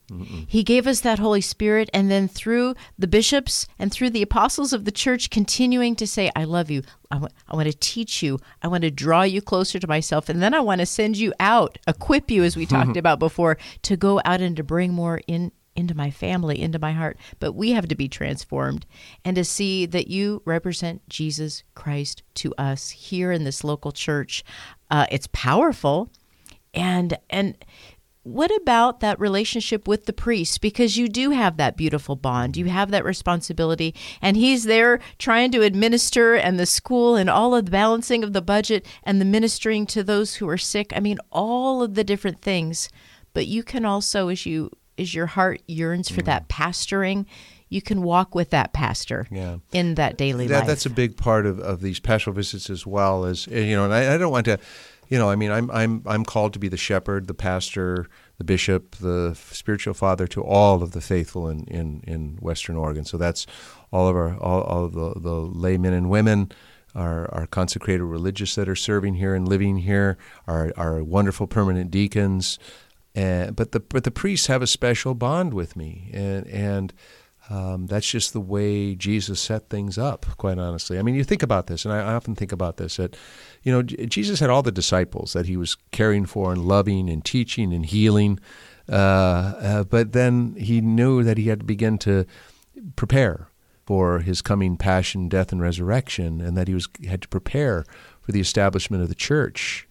He 0.48 0.62
gave 0.64 0.86
us 0.86 1.00
that 1.00 1.18
Holy 1.18 1.42
Spirit. 1.42 1.90
And 1.92 2.12
then 2.12 2.28
through 2.28 2.76
the 3.00 3.08
bishops 3.08 3.66
and 3.80 3.92
through 3.92 4.12
the 4.12 4.22
apostles 4.22 4.72
of 4.72 4.86
the 4.86 4.92
church, 4.92 5.32
continuing 5.32 5.96
to 5.96 6.06
say, 6.06 6.30
I 6.36 6.44
love 6.44 6.70
you. 6.70 6.84
I 7.10 7.18
want, 7.18 7.34
I 7.48 7.56
want 7.56 7.72
to 7.72 7.78
teach 7.78 8.22
you. 8.22 8.40
I 8.62 8.68
want 8.68 8.84
to 8.84 8.92
draw 8.92 9.24
you 9.24 9.42
closer 9.42 9.80
to 9.80 9.88
myself. 9.88 10.30
And 10.30 10.42
then 10.42 10.54
I 10.54 10.60
want 10.60 10.82
to 10.82 10.86
send 10.86 11.18
you 11.18 11.34
out, 11.40 11.80
equip 11.88 12.30
you, 12.30 12.44
as 12.44 12.56
we 12.56 12.68
talked 12.68 12.98
about 12.98 13.18
before, 13.18 13.58
to 13.84 13.98
go 13.98 14.22
out 14.24 14.42
and 14.42 14.56
to 14.58 14.64
bring 14.64 14.94
more 14.94 15.22
in 15.26 15.52
into 15.76 15.96
my 15.96 16.10
family, 16.12 16.62
into 16.62 16.80
my 16.80 16.92
heart. 16.92 17.18
But 17.40 17.54
we 17.54 17.72
have 17.72 17.88
to 17.88 17.96
be 17.96 18.08
transformed 18.08 18.86
and 19.26 19.36
to 19.36 19.44
see 19.44 19.86
that 19.88 20.08
you 20.08 20.42
represent 20.46 21.08
Jesus 21.10 21.64
Christ 21.76 22.24
to 22.36 22.54
us 22.58 22.90
here 22.90 23.32
in 23.32 23.44
this 23.44 23.64
local 23.64 23.92
church. 23.92 24.44
Uh, 24.90 25.06
it's 25.12 25.28
powerful, 25.32 26.12
and 26.74 27.18
and 27.30 27.58
what 28.24 28.56
about 28.56 29.02
that 29.02 29.20
relationship 29.20 29.86
with 29.86 30.06
the 30.06 30.14
priest? 30.14 30.62
Because 30.62 30.98
you 30.98 31.10
do 31.10 31.32
have 31.32 31.58
that 31.58 31.76
beautiful 31.76 32.16
bond, 32.16 32.56
you 32.56 32.66
have 32.66 32.90
that 32.92 33.04
responsibility, 33.04 33.94
and 34.22 34.38
he's 34.38 34.64
there 34.64 35.00
trying 35.20 35.52
to 35.52 35.62
administer 35.62 36.36
and 36.36 36.58
the 36.58 36.66
school 36.66 37.18
and 37.18 37.30
all 37.30 37.54
of 37.54 37.66
the 37.66 37.72
balancing 37.72 38.24
of 38.24 38.32
the 38.32 38.42
budget 38.42 38.86
and 39.04 39.20
the 39.20 39.26
ministering 39.26 39.86
to 39.88 40.04
those 40.04 40.36
who 40.36 40.48
are 40.48 40.58
sick. 40.58 40.94
I 40.96 41.02
mean, 41.02 41.18
all 41.32 41.84
of 41.84 41.96
the 41.96 42.04
different 42.06 42.42
things. 42.42 42.88
But 43.34 43.48
you 43.48 43.64
can 43.64 43.84
also, 43.84 44.30
as 44.30 44.46
you 44.46 44.72
as 44.98 45.14
your 45.14 45.26
heart 45.28 45.62
yearns 45.68 46.10
for 46.10 46.22
mm. 46.22 46.26
that 46.26 46.48
pastoring, 46.48 47.26
you 47.70 47.82
can 47.82 48.04
walk 48.04 48.36
with 48.36 48.52
that 48.52 48.72
pastor 48.74 49.28
Yeah. 49.32 49.58
in 49.72 49.96
that 49.96 50.18
daily 50.18 50.48
that, 50.48 50.60
life. 50.60 50.68
That's 50.68 50.86
a 50.86 50.92
big 50.92 51.18
part 51.18 51.46
of, 51.46 51.60
of 51.60 51.82
these 51.82 52.00
pastoral 52.00 52.36
visits 52.36 52.70
as 52.70 52.86
well 52.86 53.26
as 53.26 53.48
eh, 53.52 53.62
you 53.62 53.76
know, 53.76 53.86
and 53.86 53.94
I, 53.94 54.14
I 54.14 54.18
don't 54.18 54.32
want 54.32 54.46
to, 54.46 54.60
you 55.10 55.18
know, 55.18 55.30
I 55.30 55.36
mean, 55.36 55.52
I'm 55.52 55.72
I'm 55.72 56.04
I'm 56.06 56.24
called 56.24 56.54
to 56.54 56.60
be 56.60 56.68
the 56.68 56.78
shepherd, 56.78 57.28
the 57.28 57.34
pastor, 57.34 58.08
the 58.38 58.44
bishop, 58.44 58.96
the 58.98 59.36
spiritual 59.36 59.94
father 59.96 60.28
to 60.28 60.44
all 60.44 60.84
of 60.84 60.92
the 60.92 61.02
faithful 61.02 61.50
in 61.50 61.66
in, 61.66 62.04
in 62.06 62.38
Western 62.40 62.76
Oregon. 62.76 63.06
So 63.06 63.18
that's 63.18 63.48
all 63.92 64.08
of 64.08 64.16
our 64.16 64.38
all, 64.38 64.62
all 64.62 64.86
of 64.86 64.94
the, 64.94 65.20
the 65.20 65.34
laymen 65.34 65.94
and 65.94 66.10
women. 66.10 66.52
Our, 66.96 67.28
our 67.34 67.48
consecrated 67.48 68.04
religious 68.04 68.54
that 68.54 68.70
are 68.70 68.76
serving 68.76 69.16
here 69.16 69.34
and 69.34 69.48
living 69.48 69.78
here, 69.78 70.16
our, 70.46 70.72
our 70.78 71.04
wonderful 71.04 71.48
permanent 71.48 71.90
deacons, 71.90 72.60
and 73.16 73.56
but 73.56 73.72
the 73.72 73.80
but 73.80 74.04
the 74.04 74.12
priests 74.12 74.48
have 74.48 74.62
a 74.62 74.68
special 74.68 75.14
bond 75.14 75.54
with 75.54 75.76
me, 75.76 76.10
and 76.14 76.48
and 76.48 76.94
um, 77.50 77.88
that's 77.88 78.10
just 78.10 78.34
the 78.34 78.40
way 78.40 78.96
Jesus 78.96 79.40
set 79.40 79.70
things 79.70 79.98
up. 79.98 80.26
Quite 80.38 80.58
honestly, 80.58 80.98
I 80.98 81.02
mean, 81.02 81.16
you 81.16 81.24
think 81.24 81.44
about 81.44 81.68
this, 81.68 81.86
and 81.86 81.94
I, 81.94 82.00
I 82.00 82.14
often 82.14 82.36
think 82.36 82.52
about 82.52 82.78
this. 82.78 82.98
That 82.98 83.16
you 83.64 83.72
know, 83.72 83.84
Jesus 83.84 84.40
had 84.40 84.50
all 84.50 84.64
the 84.64 84.72
disciples 84.72 85.34
that 85.34 85.46
he 85.46 85.58
was 85.58 85.76
caring 85.92 86.26
for 86.26 86.52
and 86.52 86.66
loving 86.66 87.10
and 87.10 87.24
teaching 87.24 87.74
and 87.74 87.86
healing, 87.86 88.40
uh, 88.90 88.94
uh, 88.96 89.84
but 89.84 90.14
then 90.14 90.56
he 90.58 90.82
knew 90.82 91.24
that 91.24 91.38
he 91.38 91.50
had 91.50 91.60
to 91.60 91.66
begin 91.66 91.98
to 92.00 92.26
prepare 92.96 93.50
for 93.86 94.20
his 94.20 94.42
coming 94.42 94.78
passion, 94.78 95.28
death, 95.28 95.52
and 95.52 95.62
resurrection, 95.62 96.42
and 96.42 96.58
that 96.58 96.68
he 96.68 96.74
was 96.74 96.88
had 97.08 97.22
to 97.22 97.28
prepare 97.28 97.86
for 98.22 98.32
the 98.32 98.40
establishment 98.40 99.04
of 99.04 99.10
the 99.10 99.16
church. 99.16 99.88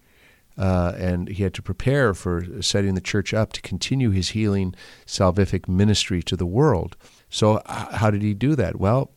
Uh, 0.58 0.92
and 0.96 1.28
he 1.28 1.42
had 1.42 1.54
to 1.54 1.62
prepare 1.62 2.12
for 2.12 2.62
setting 2.62 2.94
the 2.94 3.00
church 3.00 3.32
up 3.32 3.52
to 3.54 3.62
continue 3.62 4.10
his 4.10 4.30
healing, 4.30 4.74
salvific 5.06 5.66
ministry 5.66 6.22
to 6.22 6.36
the 6.36 6.46
world. 6.46 6.96
So, 7.30 7.62
how 7.66 8.10
did 8.10 8.22
he 8.22 8.34
do 8.34 8.54
that? 8.56 8.76
Well, 8.76 9.12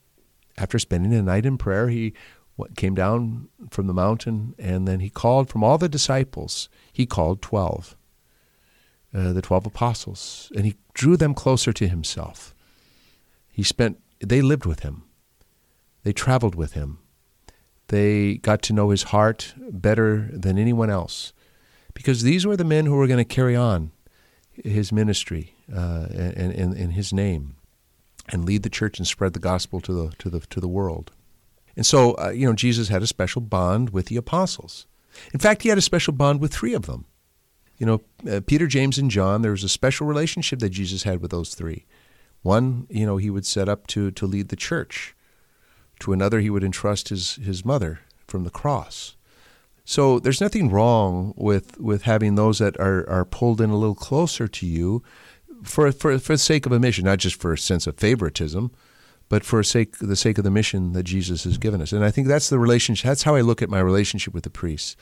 after 0.58 0.80
spending 0.80 1.14
a 1.14 1.22
night 1.22 1.46
in 1.46 1.58
prayer, 1.58 1.90
he 1.90 2.14
came 2.78 2.96
down 2.96 3.50
from 3.70 3.88
the 3.88 3.94
mountain 3.94 4.56
and 4.58 4.88
then 4.88 5.02
he 5.02 5.10
called 5.10 5.50
from 5.50 5.64
all 5.64 5.78
the 5.78 5.90
disciples, 5.90 6.70
he 6.94 7.06
called 7.06 7.42
12, 7.42 7.98
uh, 9.14 9.34
the 9.34 9.42
12 9.42 9.66
apostles, 9.66 10.52
and 10.56 10.66
he 10.66 10.76
drew 10.94 11.18
them 11.18 11.34
closer 11.34 11.74
to 11.74 11.88
himself. 11.88 12.56
He 13.52 13.64
spent, 13.64 14.02
they 14.20 14.42
lived 14.42 14.66
with 14.66 14.82
him, 14.82 15.04
they 16.04 16.14
traveled 16.14 16.56
with 16.56 16.74
him, 16.74 17.00
they 17.88 18.36
got 18.36 18.62
to 18.64 18.74
know 18.74 18.90
his 18.90 19.04
heart 19.04 19.54
better 19.58 20.30
than 20.32 20.58
anyone 20.58 20.90
else 20.90 21.34
because 21.94 22.24
these 22.24 22.46
were 22.46 22.58
the 22.58 22.64
men 22.64 22.86
who 22.86 22.96
were 22.96 23.08
going 23.08 23.18
to 23.18 23.26
carry 23.26 23.56
on 23.56 23.92
his 24.54 24.92
ministry 24.92 25.56
uh, 25.74 26.08
and 26.12 26.54
in, 26.54 26.92
his 26.92 27.12
name 27.12 27.56
and 28.30 28.46
lead 28.46 28.64
the 28.64 28.70
church 28.70 28.98
and 28.98 29.08
spread 29.08 29.34
the 29.34 29.40
gospel 29.40 29.82
to 29.82 29.94
the 29.94 30.16
to 30.18 30.30
the 30.30 30.40
to 30.40 30.60
the 30.60 30.68
world. 30.68 31.12
And 31.76 31.86
so, 31.86 32.14
uh, 32.14 32.30
you 32.30 32.48
know, 32.48 32.54
Jesus 32.54 32.88
had 32.88 33.04
a 33.04 33.08
special 33.08 33.42
bond 33.42 33.90
with 33.90 34.06
the 34.06 34.18
apostles. 34.18 34.88
In 35.34 35.40
fact, 35.40 35.64
he 35.64 35.70
had 35.70 35.78
a 35.78 35.82
special 35.82 36.14
bond 36.14 36.40
with 36.40 36.54
three 36.54 36.74
of 36.74 36.86
them. 36.86 37.06
You 37.78 37.86
know, 37.86 38.02
uh, 38.30 38.42
Peter, 38.46 38.68
James, 38.68 38.98
and 38.98 39.12
John. 39.12 39.42
There 39.42 39.52
was 39.52 39.64
a 39.64 39.70
special 39.70 40.08
relationship 40.08 40.60
that 40.60 40.70
Jesus 40.70 41.04
had 41.04 41.22
with 41.22 41.32
those 41.32 41.54
three. 41.54 41.86
One, 42.42 42.88
you 42.90 43.06
know, 43.06 43.18
he 43.18 43.30
would 43.30 43.46
set 43.46 43.68
up 43.68 43.88
to 43.88 44.12
to 44.12 44.26
lead 44.26 44.50
the 44.50 44.56
church. 44.56 45.15
To 46.00 46.14
another, 46.14 46.40
he 46.40 46.50
would 46.50 46.64
entrust 46.64 47.10
his 47.10 47.36
his 47.36 47.64
mother 47.64 48.00
from 48.28 48.44
the 48.44 48.50
cross. 48.50 49.16
So 49.88 50.20
there's 50.20 50.42
nothing 50.42 50.72
wrong 50.72 51.34
with, 51.38 51.80
with 51.80 52.02
having 52.04 52.34
those 52.34 52.58
that 52.58 52.76
are, 52.80 53.08
are 53.08 53.24
pulled 53.24 53.62
in 53.62 53.70
a 53.70 53.78
little 53.78 53.94
closer 53.94 54.48
to 54.48 54.66
you 54.66 55.04
for, 55.64 55.92
for, 55.92 56.18
for 56.18 56.34
the 56.34 56.40
sake 56.40 56.66
of 56.66 56.72
a 56.72 56.80
mission, 56.80 57.06
not 57.06 57.20
just 57.20 57.40
for 57.40 57.54
a 57.54 57.58
sense 57.58 57.86
of 57.86 57.96
favoritism, 57.96 58.72
but 59.30 59.46
for 59.46 59.62
sake, 59.62 60.00
the 60.00 60.16
sake 60.16 60.40
of 60.40 60.44
the 60.44 60.50
mission 60.50 60.94
that 60.94 61.04
Jesus 61.04 61.44
has 61.44 61.60
given 61.60 61.84
us. 61.84 61.92
And 61.92 62.04
I 62.04 62.10
think 62.10 62.28
that's 62.28 62.50
the 62.50 62.58
relationship. 62.58 63.08
That's 63.08 63.24
how 63.24 63.36
I 63.36 63.42
look 63.42 63.62
at 63.62 63.70
my 63.70 63.80
relationship 63.80 64.34
with 64.34 64.44
the 64.44 64.50
priests, 64.50 64.96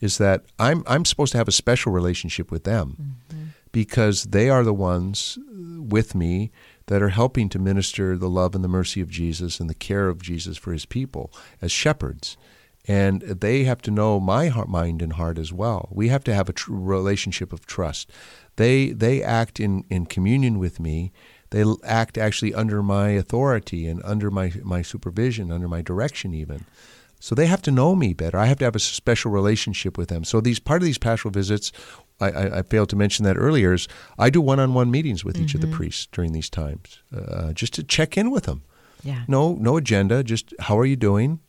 is 0.00 0.18
that 0.18 0.42
I'm, 0.58 0.82
I'm 0.88 1.04
supposed 1.04 1.30
to 1.32 1.38
have 1.38 1.48
a 1.48 1.52
special 1.52 1.92
relationship 1.92 2.50
with 2.50 2.64
them 2.64 2.96
mm-hmm. 3.30 3.44
because 3.70 4.24
they 4.24 4.50
are 4.50 4.64
the 4.64 4.74
ones 4.74 5.38
with 5.78 6.16
me 6.16 6.50
that 6.86 7.02
are 7.02 7.10
helping 7.10 7.48
to 7.48 7.58
minister 7.58 8.16
the 8.16 8.28
love 8.28 8.54
and 8.54 8.62
the 8.62 8.68
mercy 8.68 9.00
of 9.00 9.10
Jesus 9.10 9.60
and 9.60 9.70
the 9.70 9.74
care 9.74 10.08
of 10.08 10.22
Jesus 10.22 10.56
for 10.56 10.72
his 10.72 10.86
people 10.86 11.32
as 11.62 11.72
shepherds 11.72 12.36
and 12.86 13.22
they 13.22 13.64
have 13.64 13.80
to 13.82 13.90
know 13.90 14.20
my 14.20 14.48
heart, 14.48 14.68
mind 14.68 15.00
and 15.00 15.14
heart 15.14 15.38
as 15.38 15.52
well. 15.52 15.88
We 15.90 16.08
have 16.08 16.24
to 16.24 16.34
have 16.34 16.48
a 16.48 16.52
tr- 16.52 16.72
relationship 16.72 17.52
of 17.52 17.66
trust. 17.66 18.10
They 18.56 18.90
they 18.90 19.22
act 19.22 19.58
in, 19.58 19.84
in 19.88 20.06
communion 20.06 20.58
with 20.58 20.78
me. 20.78 21.12
They 21.50 21.64
act 21.84 22.18
actually 22.18 22.52
under 22.52 22.82
my 22.82 23.10
authority 23.10 23.86
and 23.86 24.02
under 24.04 24.30
my 24.30 24.52
my 24.62 24.82
supervision, 24.82 25.50
under 25.50 25.68
my 25.68 25.82
direction 25.82 26.34
even. 26.34 26.66
So 27.24 27.34
they 27.34 27.46
have 27.46 27.62
to 27.62 27.70
know 27.70 27.94
me 27.94 28.12
better. 28.12 28.36
I 28.36 28.44
have 28.44 28.58
to 28.58 28.66
have 28.66 28.76
a 28.76 28.78
special 28.78 29.30
relationship 29.30 29.96
with 29.96 30.10
them. 30.10 30.24
So 30.24 30.42
these 30.42 30.58
part 30.58 30.82
of 30.82 30.84
these 30.84 30.98
pastoral 30.98 31.32
visits, 31.32 31.72
I, 32.20 32.30
I, 32.30 32.58
I 32.58 32.62
failed 32.62 32.90
to 32.90 32.96
mention 32.96 33.24
that 33.24 33.38
earlier, 33.38 33.72
is 33.72 33.88
I 34.18 34.28
do 34.28 34.42
one-on-one 34.42 34.90
meetings 34.90 35.24
with 35.24 35.38
each 35.40 35.54
of 35.54 35.62
the 35.62 35.66
priests 35.68 36.06
during 36.12 36.32
these 36.32 36.50
times, 36.50 37.02
uh, 37.16 37.54
just 37.54 37.72
to 37.74 37.82
check 37.82 38.18
in 38.18 38.30
with 38.30 38.44
them. 38.44 38.62
yeah. 39.02 39.22
No, 39.26 39.54
no 39.54 39.78
agenda. 39.78 40.22
Just 40.22 40.52
how 40.58 40.78
are 40.78 40.84
you 40.84 40.96
doing? 40.96 41.40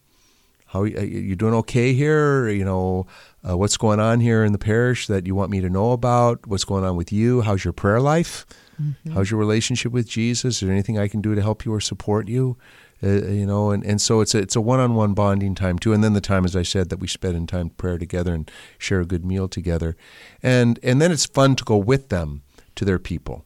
How 0.68 0.84
are 0.84 0.88
you 0.88 1.36
doing? 1.36 1.54
Okay 1.56 1.94
here? 1.94 2.48
You 2.48 2.64
know, 2.64 3.08
uh, 3.44 3.58
what's 3.58 3.76
going 3.76 4.00
on 4.00 4.22
here 4.22 4.46
in 4.46 4.54
the 4.54 4.58
parish 4.58 5.08
that 5.08 5.28
you 5.28 5.36
want 5.36 5.52
me 5.52 5.60
to 5.60 5.70
know 5.70 5.92
about? 5.92 6.48
What's 6.48 6.64
going 6.64 6.86
on 6.86 6.96
with 6.96 7.12
you? 7.12 7.42
How's 7.42 7.66
your 7.66 7.74
prayer 7.74 8.00
life? 8.00 8.46
Mm-hmm. 8.82 9.12
How's 9.12 9.30
your 9.30 9.40
relationship 9.42 9.92
with 9.92 10.08
Jesus? 10.08 10.56
Is 10.56 10.60
there 10.62 10.72
anything 10.72 10.98
I 10.98 11.10
can 11.10 11.20
do 11.20 11.36
to 11.36 11.42
help 11.42 11.66
you 11.66 11.74
or 11.74 11.82
support 11.82 12.30
you? 12.30 12.58
Uh, 13.04 13.28
you 13.28 13.46
know, 13.46 13.72
and, 13.72 13.84
and 13.84 14.02
so 14.02 14.22
it's 14.22 14.34
a, 14.34 14.40
it's 14.40 14.56
a 14.56 14.62
one-on-one 14.62 15.14
bonding 15.14 15.54
time 15.54 15.78
too. 15.78 15.94
And 15.94 16.04
then 16.04 16.14
the 16.14 16.22
time, 16.22 16.46
as 16.46 16.56
I 16.56 16.64
said, 16.64 16.90
that 16.90 17.00
we 17.00 17.08
spend 17.08 17.36
in 17.36 17.46
time 17.46 17.70
prayer 17.70 17.98
together 17.98 18.34
and 18.34 18.50
share 18.78 19.02
a 19.02 19.06
good 19.06 19.26
meal 19.26 19.48
together. 19.48 19.98
And, 20.42 20.80
and 20.82 21.02
then 21.02 21.12
it's 21.12 21.26
fun 21.26 21.56
to 21.58 21.64
go 21.64 21.78
with 21.78 22.10
them 22.10 22.42
to 22.76 22.86
their 22.86 23.00
people, 23.00 23.46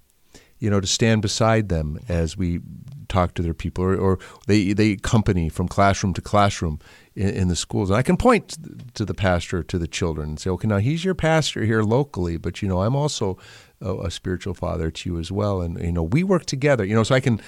you 0.59 0.69
know, 0.69 0.79
to 0.79 0.87
stand 0.87 1.21
beside 1.21 1.69
them 1.69 1.99
as 2.07 2.37
we 2.37 2.61
talk 3.07 3.33
to 3.33 3.41
their 3.41 3.55
people 3.55 3.83
or, 3.83 3.95
or 3.95 4.19
they, 4.45 4.71
they 4.71 4.91
accompany 4.91 5.49
from 5.49 5.67
classroom 5.67 6.13
to 6.13 6.21
classroom 6.21 6.79
in, 7.15 7.29
in, 7.29 7.47
the 7.47 7.55
schools. 7.55 7.89
And 7.89 7.97
I 7.97 8.03
can 8.03 8.17
point 8.17 8.55
to 8.93 9.03
the 9.03 9.15
pastor 9.15 9.63
to 9.63 9.77
the 9.79 9.87
children 9.87 10.29
and 10.29 10.39
say, 10.39 10.51
okay, 10.51 10.67
now 10.67 10.77
he's 10.77 11.03
your 11.03 11.15
pastor 11.15 11.65
here 11.65 11.81
locally, 11.81 12.37
but, 12.37 12.61
you 12.61 12.67
know, 12.67 12.83
I'm 12.83 12.95
also 12.95 13.37
a, 13.81 13.95
a 14.01 14.11
spiritual 14.11 14.53
father 14.53 14.91
to 14.91 15.09
you 15.09 15.19
as 15.19 15.31
well. 15.31 15.61
And, 15.61 15.81
you 15.81 15.91
know, 15.91 16.03
we 16.03 16.23
work 16.23 16.45
together, 16.45 16.85
you 16.85 16.93
know, 16.93 17.03
so 17.03 17.15
I 17.15 17.19
can 17.19 17.41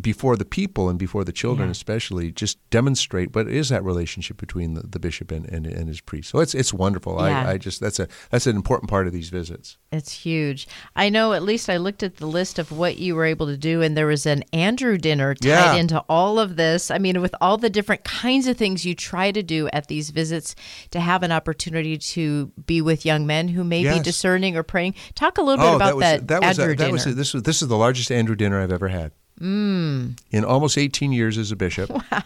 before 0.00 0.36
the 0.36 0.44
people 0.44 0.88
and 0.88 0.98
before 0.98 1.24
the 1.24 1.32
children 1.32 1.68
yeah. 1.68 1.72
especially 1.72 2.32
just 2.32 2.58
demonstrate 2.70 3.34
what 3.34 3.48
is 3.48 3.68
that 3.68 3.84
relationship 3.84 4.36
between 4.36 4.74
the, 4.74 4.82
the 4.82 4.98
bishop 4.98 5.30
and, 5.30 5.46
and, 5.46 5.66
and, 5.66 5.88
his 5.88 6.00
priest 6.00 6.30
so 6.30 6.40
it's 6.40 6.54
it's 6.54 6.74
wonderful 6.74 7.14
yeah. 7.20 7.46
I, 7.46 7.52
I 7.52 7.58
just 7.58 7.80
that's 7.80 8.00
a 8.00 8.08
that's 8.30 8.46
an 8.46 8.56
important 8.56 8.90
part 8.90 9.06
of 9.06 9.12
these 9.12 9.28
visits 9.28 9.78
it's 9.92 10.12
huge 10.12 10.66
i 10.96 11.08
know 11.08 11.32
at 11.32 11.42
least 11.42 11.70
i 11.70 11.76
looked 11.76 12.02
at 12.02 12.16
the 12.16 12.26
list 12.26 12.58
of 12.58 12.72
what 12.72 12.98
you 12.98 13.14
were 13.14 13.24
able 13.24 13.46
to 13.46 13.56
do 13.56 13.82
and 13.82 13.96
there 13.96 14.06
was 14.06 14.26
an 14.26 14.42
andrew 14.52 14.98
dinner 14.98 15.34
tied 15.34 15.48
yeah. 15.48 15.74
into 15.74 16.02
all 16.08 16.40
of 16.40 16.56
this 16.56 16.90
i 16.90 16.98
mean 16.98 17.20
with 17.20 17.34
all 17.40 17.56
the 17.56 17.70
different 17.70 18.02
kinds 18.02 18.48
of 18.48 18.56
things 18.56 18.84
you 18.84 18.94
try 18.94 19.30
to 19.30 19.42
do 19.42 19.68
at 19.72 19.86
these 19.86 20.10
visits 20.10 20.56
to 20.90 20.98
have 20.98 21.22
an 21.22 21.30
opportunity 21.30 21.96
to 21.96 22.46
be 22.66 22.80
with 22.80 23.04
young 23.04 23.26
men 23.26 23.48
who 23.48 23.62
may 23.62 23.82
yes. 23.82 23.98
be 23.98 24.02
discerning 24.02 24.56
or 24.56 24.64
praying 24.64 24.94
talk 25.14 25.38
a 25.38 25.42
little 25.42 25.64
bit 25.64 25.72
oh, 25.72 25.76
about 25.76 26.00
that, 26.00 26.26
that, 26.26 26.40
that 26.40 26.48
was 26.48 26.58
andrew 26.58 26.72
a, 26.72 26.76
that 26.76 26.84
dinner. 26.84 26.92
was 26.92 27.06
a, 27.06 27.14
this 27.14 27.32
was 27.32 27.42
this 27.44 27.62
is 27.62 27.68
the 27.68 27.76
largest 27.76 28.10
andrew 28.10 28.34
dinner 28.34 28.60
i've 28.60 28.72
ever 28.72 28.88
had 28.88 29.12
Mm. 29.40 30.18
In 30.30 30.44
almost 30.44 30.78
18 30.78 31.12
years 31.12 31.38
as 31.38 31.50
a 31.50 31.56
bishop, 31.56 31.90
wow. 32.12 32.22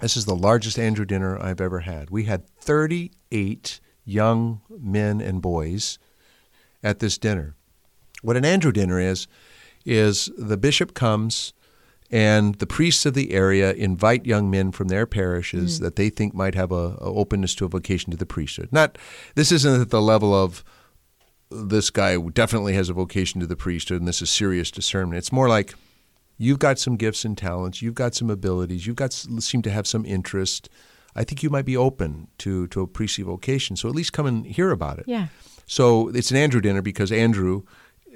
this 0.00 0.16
is 0.16 0.24
the 0.24 0.36
largest 0.36 0.78
Andrew 0.78 1.04
dinner 1.04 1.40
I've 1.40 1.60
ever 1.60 1.80
had. 1.80 2.10
We 2.10 2.24
had 2.24 2.48
38 2.48 3.80
young 4.04 4.60
men 4.70 5.20
and 5.20 5.42
boys 5.42 5.98
at 6.82 7.00
this 7.00 7.18
dinner. 7.18 7.54
What 8.22 8.36
an 8.36 8.44
Andrew 8.44 8.72
dinner 8.72 9.00
is, 9.00 9.26
is 9.84 10.30
the 10.38 10.56
bishop 10.56 10.94
comes 10.94 11.52
and 12.10 12.54
the 12.56 12.66
priests 12.66 13.06
of 13.06 13.14
the 13.14 13.32
area 13.32 13.72
invite 13.72 14.26
young 14.26 14.50
men 14.50 14.72
from 14.72 14.88
their 14.88 15.06
parishes 15.06 15.78
mm. 15.78 15.82
that 15.82 15.96
they 15.96 16.10
think 16.10 16.34
might 16.34 16.54
have 16.54 16.70
a, 16.70 16.74
a, 16.74 16.98
openness 17.00 17.54
to 17.56 17.64
a 17.64 17.68
vocation 17.68 18.10
to 18.10 18.16
the 18.16 18.26
priesthood. 18.26 18.68
Not 18.70 18.98
this 19.34 19.50
isn't 19.50 19.80
at 19.80 19.90
the 19.90 20.02
level 20.02 20.34
of 20.34 20.62
this 21.50 21.90
guy 21.90 22.16
definitely 22.16 22.74
has 22.74 22.88
a 22.88 22.92
vocation 22.92 23.40
to 23.40 23.46
the 23.46 23.56
priesthood 23.56 24.00
and 24.00 24.08
this 24.08 24.22
is 24.22 24.30
serious 24.30 24.70
discernment. 24.70 25.18
It's 25.18 25.32
more 25.32 25.48
like 25.48 25.74
You've 26.36 26.58
got 26.58 26.78
some 26.78 26.96
gifts 26.96 27.24
and 27.24 27.38
talents. 27.38 27.80
You've 27.80 27.94
got 27.94 28.14
some 28.14 28.30
abilities. 28.30 28.86
You've 28.86 28.96
got 28.96 29.12
seem 29.12 29.62
to 29.62 29.70
have 29.70 29.86
some 29.86 30.04
interest. 30.04 30.68
I 31.14 31.24
think 31.24 31.42
you 31.42 31.50
might 31.50 31.64
be 31.64 31.76
open 31.76 32.28
to 32.38 32.66
to 32.68 32.82
a 32.82 32.86
priestly 32.86 33.24
vocation. 33.24 33.76
So 33.76 33.88
at 33.88 33.94
least 33.94 34.12
come 34.12 34.26
and 34.26 34.44
hear 34.44 34.70
about 34.70 34.98
it. 34.98 35.04
Yeah. 35.06 35.28
So 35.66 36.08
it's 36.08 36.30
an 36.30 36.36
Andrew 36.36 36.60
dinner 36.60 36.82
because 36.82 37.10
Andrew, 37.12 37.62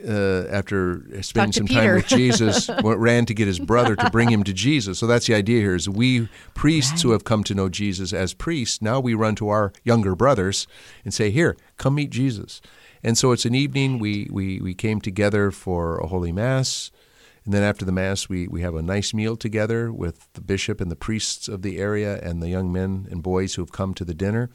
uh, 0.07 0.45
after 0.51 1.23
spending 1.23 1.53
some 1.53 1.67
time 1.67 1.95
with 1.95 2.09
Jesus, 2.09 2.69
ran 2.85 3.25
to 3.27 3.35
get 3.35 3.47
his 3.47 3.59
brother 3.59 3.97
to 3.97 4.11
bring 4.11 4.31
him 4.31 4.45
to 4.45 4.53
Jesus. 4.53 4.99
So 4.99 5.07
that's 5.07 5.27
the 5.27 5.35
idea 5.35 5.61
here: 5.61 5.75
is 5.75 5.89
we 5.89 6.29
priests 6.55 6.93
right. 6.93 7.03
who 7.03 7.11
have 7.13 7.25
come 7.25 7.45
to 7.45 7.55
know 7.55 7.69
Jesus 7.69 8.13
as 8.13 8.35
priests 8.35 8.83
now 8.83 9.01
we 9.01 9.15
run 9.15 9.35
to 9.37 9.49
our 9.49 9.73
younger 9.85 10.15
brothers 10.15 10.67
and 11.05 11.15
say, 11.15 11.31
"Here, 11.31 11.57
come 11.77 11.95
meet 11.95 12.11
Jesus." 12.11 12.61
And 13.03 13.17
so 13.17 13.31
it's 13.31 13.45
an 13.45 13.55
evening. 13.55 14.01
We 14.01 14.29
we 14.31 14.61
we 14.61 14.75
came 14.75 15.01
together 15.01 15.51
for 15.51 15.99
a 15.99 16.09
holy 16.09 16.33
mass. 16.33 16.91
And 17.49 17.55
then 17.55 17.63
after 17.63 17.87
the 17.87 17.93
Mass, 17.93 18.29
we, 18.29 18.47
we 18.47 18.61
have 18.61 18.75
a 18.75 18.83
nice 18.83 19.15
meal 19.15 19.35
together 19.35 19.91
with 19.91 20.31
the 20.35 20.43
bishop 20.43 20.83
and 20.83 20.91
the 20.91 20.95
priests 20.95 21.49
of 21.49 21.63
the 21.63 21.79
area 21.79 22.21
and 22.21 22.43
the 22.43 22.51
young 22.51 22.71
men 22.71 23.09
and 23.11 23.23
boys 23.23 23.55
who 23.55 23.63
have 23.63 23.73
come 23.73 23.95
to 23.95 24.05
the 24.05 24.13
dinner. 24.13 24.51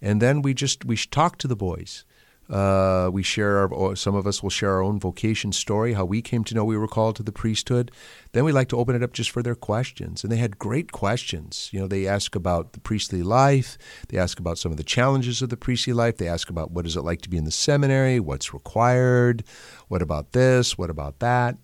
And 0.00 0.20
then 0.20 0.42
we 0.42 0.52
just 0.52 0.84
we 0.84 0.96
talk 0.96 1.38
to 1.38 1.46
the 1.46 1.54
boys. 1.54 2.04
Uh, 2.50 3.08
we 3.12 3.22
share 3.22 3.58
our, 3.58 3.94
some 3.94 4.16
of 4.16 4.26
us 4.26 4.42
will 4.42 4.50
share 4.50 4.72
our 4.72 4.82
own 4.82 4.98
vocation 4.98 5.52
story, 5.52 5.92
how 5.92 6.04
we 6.04 6.20
came 6.20 6.42
to 6.42 6.54
know 6.56 6.64
we 6.64 6.76
were 6.76 6.88
called 6.88 7.14
to 7.14 7.22
the 7.22 7.30
priesthood. 7.30 7.92
Then 8.32 8.42
we 8.42 8.50
like 8.50 8.66
to 8.70 8.76
open 8.76 8.96
it 8.96 9.04
up 9.04 9.12
just 9.12 9.30
for 9.30 9.44
their 9.44 9.54
questions. 9.54 10.24
And 10.24 10.32
they 10.32 10.38
had 10.38 10.58
great 10.58 10.90
questions. 10.90 11.70
You 11.72 11.78
know, 11.78 11.86
they 11.86 12.08
ask 12.08 12.34
about 12.34 12.72
the 12.72 12.80
priestly 12.80 13.22
life. 13.22 13.78
They 14.08 14.18
ask 14.18 14.40
about 14.40 14.58
some 14.58 14.72
of 14.72 14.78
the 14.78 14.82
challenges 14.82 15.42
of 15.42 15.50
the 15.50 15.56
priestly 15.56 15.92
life. 15.92 16.16
They 16.16 16.26
ask 16.26 16.50
about 16.50 16.72
what 16.72 16.86
is 16.86 16.96
it 16.96 17.02
like 17.02 17.22
to 17.22 17.30
be 17.30 17.36
in 17.36 17.44
the 17.44 17.52
seminary, 17.52 18.18
what's 18.18 18.52
required, 18.52 19.44
what 19.86 20.02
about 20.02 20.32
this, 20.32 20.76
what 20.76 20.90
about 20.90 21.20
that 21.20 21.56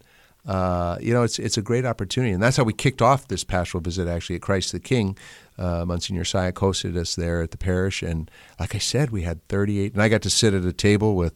uh, 0.48 0.96
you 1.02 1.12
know, 1.12 1.22
it's 1.22 1.38
it's 1.38 1.58
a 1.58 1.62
great 1.62 1.84
opportunity, 1.84 2.32
and 2.32 2.42
that's 2.42 2.56
how 2.56 2.64
we 2.64 2.72
kicked 2.72 3.02
off 3.02 3.28
this 3.28 3.44
pastoral 3.44 3.82
visit. 3.82 4.08
Actually, 4.08 4.36
at 4.36 4.42
Christ 4.42 4.72
the 4.72 4.80
King, 4.80 5.16
uh, 5.58 5.84
Monsignor 5.84 6.22
Sayak 6.22 6.54
hosted 6.54 6.96
us 6.96 7.14
there 7.14 7.42
at 7.42 7.50
the 7.50 7.58
parish, 7.58 8.02
and 8.02 8.30
like 8.58 8.74
I 8.74 8.78
said, 8.78 9.10
we 9.10 9.22
had 9.22 9.46
38, 9.48 9.92
and 9.92 10.02
I 10.02 10.08
got 10.08 10.22
to 10.22 10.30
sit 10.30 10.54
at 10.54 10.64
a 10.64 10.72
table 10.72 11.16
with 11.16 11.34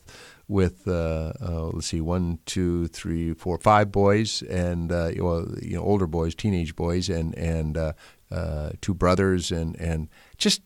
with 0.49 0.89
uh, 0.89 1.35
uh, 1.43 1.65
let's 1.75 1.89
see, 1.89 2.01
one, 2.01 2.39
two, 2.47 2.87
three, 2.89 3.35
four, 3.35 3.59
five 3.59 3.93
boys, 3.93 4.41
and 4.45 4.91
uh, 4.91 5.11
well, 5.19 5.47
you 5.61 5.77
know, 5.77 5.83
older 5.83 6.07
boys, 6.07 6.35
teenage 6.35 6.75
boys, 6.75 7.11
and 7.11 7.37
and 7.37 7.77
uh, 7.77 8.71
two 8.81 8.95
brothers, 8.95 9.53
and 9.53 9.79
and 9.79 10.09
just 10.43 10.61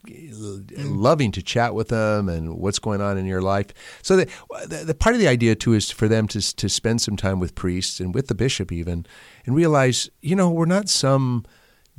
loving 0.76 1.30
to 1.32 1.42
chat 1.42 1.74
with 1.74 1.88
them 1.88 2.28
and 2.28 2.58
what's 2.58 2.78
going 2.78 3.00
on 3.00 3.18
in 3.18 3.26
your 3.26 3.42
life. 3.42 3.68
So 4.02 4.16
the, 4.16 4.26
the, 4.66 4.84
the, 4.86 4.94
part 4.94 5.14
of 5.14 5.20
the 5.20 5.28
idea 5.28 5.54
too 5.54 5.74
is 5.74 5.90
for 5.90 6.08
them 6.08 6.26
to 6.28 6.56
to 6.56 6.68
spend 6.68 7.00
some 7.00 7.16
time 7.16 7.38
with 7.38 7.54
priests 7.54 8.00
and 8.00 8.14
with 8.14 8.28
the 8.28 8.34
bishop 8.34 8.72
even, 8.72 9.06
and 9.44 9.54
realize 9.54 10.10
you 10.22 10.34
know 10.34 10.50
we're 10.50 10.66
not 10.66 10.88
some 10.88 11.44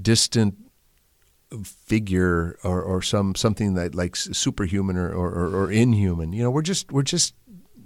distant 0.02 0.56
figure 1.64 2.58
or, 2.64 2.82
or 2.82 3.02
some 3.02 3.36
something 3.36 3.76
that 3.76 3.96
like 3.96 4.16
superhuman 4.16 4.98
or, 4.98 5.10
or, 5.10 5.48
or 5.56 5.72
inhuman. 5.72 6.34
You 6.34 6.44
know 6.44 6.52
we're 6.52 6.62
just 6.62 6.92
we're 6.92 7.04
just 7.04 7.34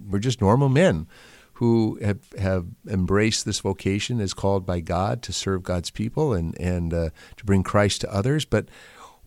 we're 0.08 0.20
just 0.20 0.42
normal 0.42 0.70
men 0.70 1.08
who 1.62 2.00
have, 2.02 2.18
have 2.40 2.66
embraced 2.88 3.46
this 3.46 3.60
vocation 3.60 4.20
as 4.20 4.34
called 4.34 4.66
by 4.66 4.80
God 4.80 5.22
to 5.22 5.32
serve 5.32 5.62
God's 5.62 5.92
people 5.92 6.34
and 6.34 6.60
and 6.60 6.92
uh, 6.92 7.10
to 7.38 7.46
bring 7.46 7.62
Christ 7.62 8.02
to 8.02 8.12
others, 8.12 8.46
but 8.46 8.68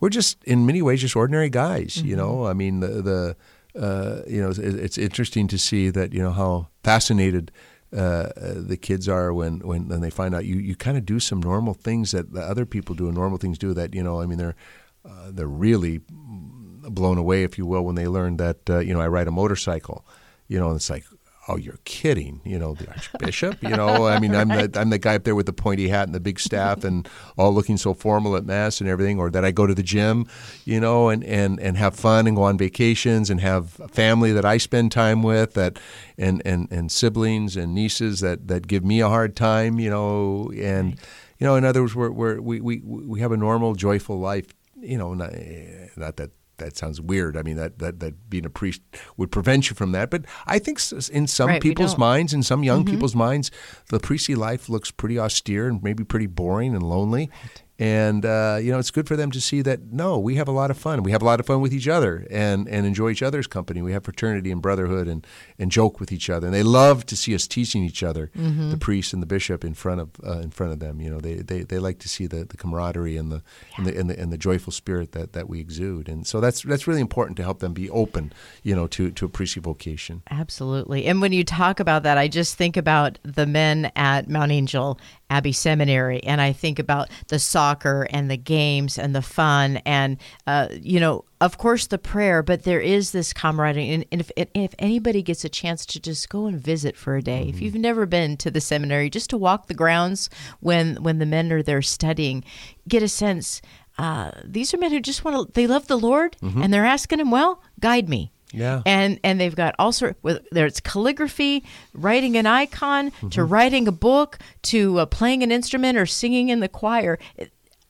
we're 0.01 0.11
just 0.11 0.43
in 0.45 0.67
many 0.67 0.83
ways 0.83 1.01
just 1.01 1.17
ordinary 1.17 1.51
guys. 1.51 1.97
Mm-hmm. 1.97 2.09
You 2.09 2.17
know, 2.17 2.47
I 2.47 2.53
mean 2.53 2.81
the 2.81 2.89
the 2.89 3.37
uh, 3.81 4.23
you 4.27 4.41
know 4.41 4.51
it's, 4.51 4.59
it's, 4.59 4.99
interesting 4.99 5.49
to 5.49 5.59
see 5.59 5.91
that 5.91 6.13
you 6.13 6.23
know 6.23 6.33
how 6.33 6.69
fascinated. 6.83 7.51
Uh, 7.93 8.33
the 8.57 8.77
kids 8.77 9.09
are 9.09 9.33
when, 9.33 9.61
when, 9.61 9.87
when 9.87 10.01
they 10.01 10.11
find 10.11 10.35
out 10.35 10.45
you, 10.45 10.57
you 10.57 10.75
kind 10.75 10.99
of 10.99 11.07
do 11.07 11.21
some 11.21 11.41
normal 11.41 11.75
things 11.75 12.11
that 12.11 12.33
the 12.33 12.41
other 12.41 12.67
people 12.67 12.93
do 12.93 13.07
and 13.07 13.15
normal 13.15 13.39
things 13.39 13.57
do 13.57 13.73
that 13.73 13.95
you 13.95 14.03
know 14.03 14.21
I 14.21 14.27
mean 14.27 14.37
they're 14.37 14.57
uh, 15.05 15.31
they're 15.31 15.47
really 15.47 16.01
blown 16.09 17.19
away 17.19 17.45
if 17.45 17.57
you 17.57 17.67
will 17.67 17.85
when 17.85 17.95
they 17.95 18.09
learn 18.09 18.37
that 18.39 18.69
uh, 18.69 18.81
you 18.81 18.93
know 18.95 19.01
I 19.01 19.07
ride 19.07 19.29
a 19.29 19.31
motorcycle 19.31 20.05
you 20.49 20.59
know 20.59 20.71
and 20.71 20.77
it's 20.77 20.91
like 20.91 21.05
oh, 21.49 21.57
you're 21.57 21.79
kidding. 21.85 22.41
You 22.45 22.59
know, 22.59 22.75
the 22.75 22.89
Archbishop, 22.89 23.63
you 23.63 23.71
know, 23.71 24.07
I 24.07 24.19
mean, 24.19 24.35
I'm 24.35 24.49
the, 24.49 24.71
I'm 24.75 24.91
the 24.91 24.99
guy 24.99 25.17
up 25.17 25.25
there 25.25 25.35
with 25.35 25.47
the 25.47 25.53
pointy 25.53 25.89
hat 25.89 26.07
and 26.09 26.15
the 26.15 26.21
big 26.21 26.41
staff 26.41 26.85
and 26.85 27.09
all 27.37 27.53
looking 27.53 27.77
so 27.77 27.95
formal 27.95 28.37
at 28.37 28.45
Mass 28.45 28.81
and 28.81 28.89
everything, 28.89 29.19
or 29.19 29.31
that 29.31 29.45
I 29.45 29.51
go 29.51 29.67
to 29.67 29.75
the 29.75 29.83
gym, 29.83 30.27
you 30.65 30.81
know, 30.81 31.09
and, 31.09 31.23
and, 31.25 31.61
and 31.61 31.77
have 31.77 31.95
fun 31.95 32.27
and 32.27 32.37
go 32.37 32.43
on 32.45 32.57
vacations 32.57 33.31
and 33.31 33.41
have 33.41 33.79
a 33.81 33.89
family 33.89 34.33
that 34.33 34.45
I 34.45 34.57
spend 34.59 34.93
time 34.93 35.23
with 35.23 35.55
that, 35.55 35.79
and, 36.17 36.41
and, 36.45 36.71
and 36.71 36.91
siblings 36.91 37.57
and 37.57 37.75
nieces 37.75 38.21
that, 38.21 38.49
that 38.49 38.67
give 38.67 38.85
me 38.85 39.01
a 39.01 39.09
hard 39.09 39.37
time, 39.37 39.79
you 39.79 39.91
know, 39.91 40.51
and, 40.57 40.91
right. 40.91 40.99
you 41.39 41.47
know, 41.47 41.57
in 41.57 41.65
other 41.65 41.83
words, 41.83 41.95
we're, 41.95 42.11
we're, 42.11 42.41
we, 42.41 42.61
we, 42.61 42.79
we 42.81 43.21
have 43.21 43.33
a 43.33 43.37
normal, 43.37 43.75
joyful 43.75 44.19
life, 44.19 44.47
you 44.81 44.97
know, 44.97 45.15
not, 45.15 45.35
eh, 45.35 45.89
not 45.97 46.17
that 46.17 46.31
that 46.59 46.77
sounds 46.77 47.01
weird. 47.01 47.37
I 47.37 47.43
mean, 47.43 47.57
that, 47.57 47.79
that, 47.79 48.01
that 48.01 48.31
being 48.31 48.45
a 48.45 48.51
priest 48.51 48.81
would 49.17 49.31
prevent 49.31 49.71
you 49.71 49.77
from 49.77 49.93
that. 49.93 50.11
But 50.11 50.25
I 50.47 50.59
think 50.59 50.81
in 51.11 51.27
some 51.27 51.49
right, 51.49 51.63
people's 51.63 51.99
minds, 51.99 52.33
in 52.33 52.43
some 52.43 52.63
young 52.63 52.85
mm-hmm. 52.85 52.95
people's 52.95 53.15
minds, 53.15 53.51
the 53.91 54.01
priestly 54.01 54.35
life 54.35 54.69
looks 54.69 54.91
pretty 54.91 55.19
austere 55.19 55.69
and 55.69 55.83
maybe 55.83 56.05
pretty 56.05 56.27
boring 56.27 56.75
and 56.75 56.83
lonely. 56.83 57.31
Right 57.43 57.64
and 57.79 58.25
uh, 58.25 58.59
you 58.61 58.71
know 58.71 58.79
it's 58.79 58.91
good 58.91 59.09
for 59.09 59.17
them 59.17 59.31
to 59.33 59.41
see 59.41 59.61
that 59.63 59.93
no 59.93 60.19
we 60.19 60.37
have 60.37 60.47
a 60.47 60.53
lot 60.53 60.71
of 60.71 60.79
fun. 60.79 61.03
We 61.03 61.11
have 61.11 61.23
a 61.23 61.25
lot 61.25 61.41
of 61.41 61.47
fun 61.47 61.61
with 61.61 61.73
each 61.73 61.89
other 61.89 62.27
and 62.31 62.69
and 62.69 62.87
enjoy 62.87 63.11
each 63.11 63.23
other's 63.23 63.47
company. 63.47 63.83
We 63.83 63.93
have 63.93 64.05
fraternity 64.05 64.51
and 64.51 64.63
brotherhood 64.63 65.09
and 65.09 65.27
and 65.59 65.71
joke 65.73 65.99
with 65.99 66.13
each 66.13 66.31
other. 66.31 66.47
And 66.47 66.55
they 66.55 66.63
love 66.63 67.05
to 67.07 67.17
see 67.17 67.35
us 67.35 67.47
teaching 67.47 67.83
each 67.83 68.03
other 68.03 68.31
mm-hmm. 68.37 68.71
the 68.71 68.77
priest 68.77 69.13
and 69.13 69.21
the 69.21 69.27
bishop 69.27 69.65
in 69.65 69.75
front 69.75 70.01
of 70.01 70.11
uh, 70.25 70.39
in 70.39 70.51
front 70.51 70.73
of 70.73 70.79
them. 70.79 71.01
You 71.01 71.11
know 71.11 71.21
they, 71.21 71.35
they 71.35 71.63
they 71.63 71.79
like 71.79 71.99
to 72.01 72.09
see 72.09 72.27
the, 72.27 72.45
the 72.45 72.57
camaraderie 72.57 73.17
and 73.17 73.33
the, 73.33 73.43
yeah. 73.71 73.77
and 73.77 73.87
the 73.87 73.99
and 73.99 74.11
the 74.11 74.21
and 74.21 74.33
the 74.33 74.39
joyful 74.39 74.73
spirit 74.73 75.13
that 75.13 75.33
that 75.33 75.49
we 75.49 75.59
exude. 75.59 76.09
And 76.09 76.27
so 76.27 76.41
that's 76.41 76.63
that's 76.63 76.87
really 76.87 77.01
important 77.01 77.37
to 77.39 77.43
help 77.43 77.59
them 77.59 77.73
be 77.73 77.91
open 77.91 78.33
you 78.63 78.77
know 78.77 78.87
to 78.89 79.11
to 79.11 79.25
a 79.25 79.29
priestly 79.29 79.61
vocation. 79.61 80.23
Absolutely. 80.31 81.07
And 81.07 81.21
when 81.21 81.33
you 81.33 81.45
talk 81.45 81.81
about 81.81 82.03
that 82.05 82.19
i 82.19 82.29
just 82.29 82.57
think 82.57 82.77
about 82.77 83.19
the 83.23 83.47
men 83.47 83.91
at 83.97 84.29
mount 84.29 84.53
angel 84.53 84.99
Abbey 85.35 85.51
Seminary, 85.51 86.23
and 86.23 86.41
I 86.41 86.53
think 86.53 86.79
about 86.79 87.11
the 87.27 87.41
soccer 87.41 88.07
and 88.11 88.31
the 88.31 88.37
games 88.37 88.99
and 88.99 89.17
the 89.17 89.21
fun, 89.21 89.79
and 89.79 90.17
uh, 90.47 90.69
you 90.71 91.01
know, 91.01 91.25
of 91.41 91.59
course, 91.59 91.89
the 91.89 91.99
prayer. 91.99 92.41
But 92.41 92.63
there 92.63 92.81
is 92.81 93.11
this 93.11 93.33
camaraderie, 93.33 93.91
and, 93.91 94.05
and 94.13 94.21
if 94.21 94.31
if 94.37 94.77
anybody 94.79 95.23
gets 95.23 95.45
a 95.45 95.49
chance 95.49 95.85
to 95.87 95.99
just 95.99 96.29
go 96.29 96.47
and 96.47 96.61
visit 96.61 96.97
for 96.97 97.17
a 97.17 97.23
day, 97.23 97.41
mm-hmm. 97.41 97.51
if 97.51 97.61
you've 97.61 97.75
never 97.75 98.07
been 98.07 98.37
to 98.39 98.51
the 98.51 98.61
seminary, 98.61 99.11
just 99.11 99.29
to 99.31 99.37
walk 99.37 99.67
the 99.67 99.75
grounds 99.75 100.31
when 100.61 101.03
when 101.03 101.19
the 101.19 101.27
men 101.27 101.51
are 101.51 101.65
there 101.65 101.83
studying, 101.83 102.45
get 102.87 103.03
a 103.03 103.09
sense. 103.09 103.61
Uh, 103.99 104.31
these 104.45 104.73
are 104.73 104.79
men 104.79 104.93
who 104.93 105.01
just 105.01 105.25
want 105.25 105.49
to. 105.49 105.53
They 105.53 105.67
love 105.67 105.89
the 105.89 105.99
Lord, 105.99 106.37
mm-hmm. 106.41 106.63
and 106.63 106.73
they're 106.73 106.87
asking 106.87 107.19
Him, 107.19 107.33
"Well, 107.33 107.61
guide 107.81 108.09
me." 108.09 108.34
Yeah. 108.55 108.83
And 108.87 109.19
and 109.25 109.41
they've 109.41 109.55
got 109.55 109.75
all 109.79 109.93
sorts 109.93 110.19
of, 110.25 110.41
there's 110.53 110.81
calligraphy, 110.81 111.65
writing 111.93 112.37
an 112.37 112.47
icon, 112.47 113.11
mm-hmm. 113.11 113.29
to 113.31 113.45
writing 113.45 113.89
a 113.89 113.93
book, 113.93 114.39
to 114.63 115.01
uh, 115.01 115.07
playing 115.07 115.43
an 115.43 115.51
instrument 115.51 115.99
or 115.99 116.07
singing 116.07 116.49
in 116.49 116.61
the 116.61 116.69
choir. 116.69 117.19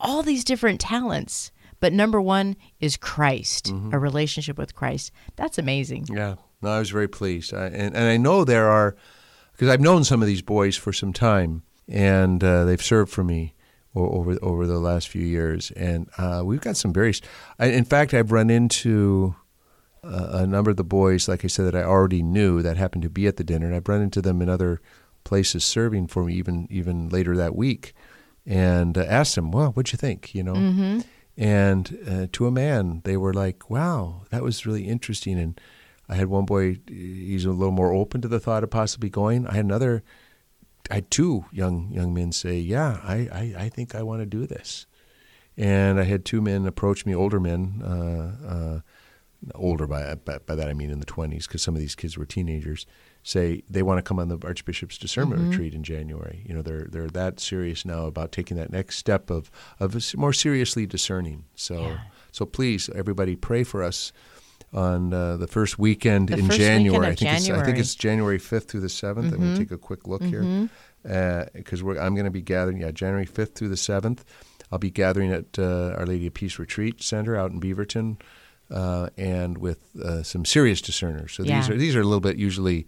All 0.01 0.23
these 0.23 0.45
different 0.45 0.81
talents. 0.81 1.51
But 1.81 1.93
number 1.93 2.19
one 2.19 2.57
is 2.81 2.97
Christ, 2.97 3.67
mm-hmm. 3.67 3.93
a 3.93 3.99
relationship 3.99 4.57
with 4.57 4.75
Christ. 4.75 5.13
That's 5.37 5.59
amazing. 5.59 6.07
Yeah. 6.11 6.37
No, 6.63 6.71
I 6.71 6.79
was 6.79 6.89
very 6.89 7.09
pleased. 7.09 7.53
I, 7.53 7.67
and, 7.67 7.95
and 7.95 8.09
I 8.09 8.17
know 8.17 8.43
there 8.43 8.71
are, 8.71 8.97
because 9.53 9.69
I've 9.69 9.83
known 9.83 10.03
some 10.03 10.23
of 10.23 10.27
these 10.27 10.41
boys 10.41 10.79
for 10.79 10.95
some 10.95 11.13
time, 11.13 11.63
and 11.87 12.43
uh, 12.43 12.65
they've 12.65 12.81
served 12.81 13.13
for 13.13 13.23
me 13.23 13.55
over 13.95 14.39
over 14.41 14.67
the 14.67 14.79
last 14.79 15.09
few 15.09 15.27
years. 15.27 15.71
And 15.73 16.09
uh, 16.17 16.41
we've 16.43 16.63
got 16.63 16.79
some 16.79 16.95
very, 16.95 17.13
in 17.59 17.85
fact, 17.85 18.15
I've 18.15 18.33
run 18.33 18.49
into 18.49 19.35
a 20.05 20.47
number 20.47 20.71
of 20.71 20.77
the 20.77 20.85
boys, 20.85 21.29
like 21.29 21.45
I 21.45 21.49
said, 21.49 21.67
that 21.67 21.77
I 21.77 21.83
already 21.83 22.23
knew 22.23 22.63
that 22.63 22.77
happened 22.77 23.03
to 23.03 23.11
be 23.11 23.27
at 23.27 23.37
the 23.37 23.45
dinner, 23.45 23.67
and 23.67 23.75
I've 23.75 23.89
run 23.89 24.03
into 24.03 24.23
them 24.23 24.43
in 24.43 24.49
other 24.49 24.81
places 25.25 25.65
serving 25.65 26.07
for 26.09 26.25
me, 26.25 26.35
even 26.35 26.69
even 26.71 27.09
later 27.09 27.37
that 27.37 27.57
week, 27.57 27.95
and 28.47 28.97
uh, 28.97 29.03
asked 29.03 29.35
them, 29.35 29.51
"Well, 29.51 29.73
what'd 29.73 29.93
you 29.93 29.97
think?" 29.97 30.35
You 30.35 30.43
know, 30.43 30.55
mm-hmm. 30.55 31.01
and 31.37 31.99
uh, 32.09 32.27
to 32.33 32.47
a 32.47 32.51
man, 32.51 33.01
they 33.05 33.17
were 33.17 33.35
like, 33.35 33.69
"Wow, 33.71 34.23
that 34.31 34.43
was 34.43 34.67
really 34.67 34.87
interesting." 34.87 35.39
And 35.39 35.61
I 36.09 36.15
had 36.15 36.29
one 36.29 36.45
boy; 36.45 36.79
he's 36.87 37.45
a 37.45 37.51
little 37.51 37.73
more 37.73 37.93
open 37.93 38.21
to 38.21 38.29
the 38.29 38.41
thought 38.41 38.65
of 38.65 38.71
possibly 38.71 39.09
going. 39.09 39.47
I 39.47 39.55
had 39.55 39.65
another, 39.65 40.03
I 40.91 40.97
had 40.97 41.11
two 41.11 41.47
young 41.51 41.91
young 41.93 42.15
men 42.15 42.33
say, 42.33 42.59
"Yeah, 42.59 43.01
I 43.03 43.29
I, 43.33 43.55
I 43.65 43.69
think 43.69 43.95
I 43.95 44.03
want 44.03 44.21
to 44.21 44.27
do 44.27 44.47
this," 44.47 44.87
and 45.57 45.99
I 45.99 46.05
had 46.05 46.25
two 46.25 46.41
men 46.41 46.67
approach 46.67 47.07
me, 47.07 47.15
older 47.15 47.41
men. 47.41 47.83
Uh, 47.83 48.47
uh 48.47 48.81
older 49.55 49.87
by, 49.87 50.15
by, 50.15 50.39
by 50.39 50.55
that 50.55 50.69
I 50.69 50.75
mean 50.75 50.91
in 50.91 51.01
the 51.01 51.07
20s, 51.07 51.47
because 51.47 51.63
some 51.63 51.75
of 51.75 51.81
these 51.81 51.95
kids 51.95 52.17
were 52.17 52.27
teenagers, 52.27 52.87
say 53.23 53.63
they 53.69 53.83
want 53.83 53.99
to 53.99 54.03
come 54.03 54.19
on 54.19 54.29
the 54.29 54.39
Archbishop's 54.45 54.99
discernment 54.99 55.41
mm-hmm. 55.41 55.51
retreat 55.51 55.75
in 55.75 55.83
January. 55.83 56.45
You 56.47 56.55
know, 56.55 56.63
they're 56.63 56.87
they're 56.91 57.09
that 57.09 57.41
serious 57.41 57.85
now 57.85 58.07
about 58.07 58.33
taking 58.33 58.57
that 58.57 58.71
next 58.71 58.97
step 58.97 59.31
of 59.31 59.51
of 59.81 60.15
more 60.17 60.33
seriously 60.33 60.87
discerning. 60.87 61.45
So 61.55 61.81
yeah. 61.81 61.99
so 62.33 62.47
please, 62.47 62.89
everybody, 62.95 63.37
pray 63.37 63.65
for 63.65 63.83
us 63.83 64.13
on 64.73 65.15
uh, 65.15 65.37
the 65.37 65.47
first 65.47 65.79
weekend 65.79 66.29
the 66.29 66.39
in 66.39 66.47
first 66.47 66.59
January. 66.59 66.99
Weekend 66.99 67.05
I 67.05 67.09
think 67.09 67.19
January. 67.19 67.39
it's 67.39 67.63
I 67.63 67.65
think 67.65 67.79
it's 67.79 67.95
January 67.95 68.39
5th 68.39 68.65
through 68.65 68.81
the 68.81 68.89
7th. 68.89 69.15
Mm-hmm. 69.15 69.35
I'm 69.35 69.41
going 69.41 69.53
to 69.55 69.59
take 69.59 69.71
a 69.71 69.79
quick 69.79 70.07
look 70.07 70.23
mm-hmm. 70.23 70.67
here 71.03 71.49
because 71.55 71.83
uh, 71.83 72.01
I'm 72.01 72.15
going 72.15 72.25
to 72.25 72.31
be 72.31 72.43
gathering. 72.43 72.79
Yeah, 72.79 72.91
January 72.91 73.27
5th 73.27 73.55
through 73.55 73.69
the 73.69 73.77
7th. 73.77 74.21
I'll 74.73 74.79
be 74.79 74.91
gathering 74.91 75.33
at 75.33 75.59
uh, 75.59 75.95
Our 75.97 76.07
Lady 76.07 76.27
of 76.27 76.35
Peace 76.35 76.59
Retreat 76.59 77.03
Center 77.03 77.37
out 77.37 77.53
in 77.53 77.61
Beaverton 77.61 78.21
uh, 78.75 79.09
and 79.17 79.59
with 79.59 79.95
uh, 79.97 80.23
some 80.23 80.45
serious 80.45 80.81
discerners. 80.81 81.33
So 81.33 81.45
yeah. 81.45 81.61
these 81.61 81.71
are 81.71 81.77
these 81.77 81.97
are 81.97 82.01
a 82.01 82.05
little 82.05 82.21
bit 82.21 82.37
usually 82.37 82.87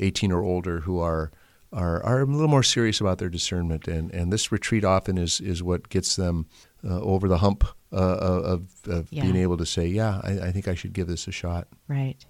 18 0.00 0.32
or 0.32 0.42
older 0.42 0.80
who 0.80 0.98
are 1.00 1.30
are 1.72 2.02
are 2.02 2.20
a 2.20 2.24
little 2.24 2.48
more 2.48 2.62
serious 2.62 3.00
about 3.00 3.18
their 3.18 3.28
discernment, 3.28 3.86
and 3.86 4.10
and 4.12 4.32
this 4.32 4.50
retreat 4.50 4.84
often 4.84 5.16
is 5.16 5.40
is 5.40 5.62
what 5.62 5.88
gets 5.88 6.16
them 6.16 6.46
uh, 6.84 7.00
over 7.00 7.28
the 7.28 7.38
hump 7.38 7.64
uh, 7.92 7.96
of, 7.96 8.68
of 8.86 9.12
yeah. 9.12 9.22
being 9.22 9.36
able 9.36 9.56
to 9.56 9.66
say, 9.66 9.86
yeah, 9.86 10.20
I, 10.22 10.48
I 10.48 10.52
think 10.52 10.68
I 10.68 10.74
should 10.74 10.92
give 10.92 11.06
this 11.06 11.28
a 11.28 11.32
shot. 11.32 11.68
Right, 11.86 12.24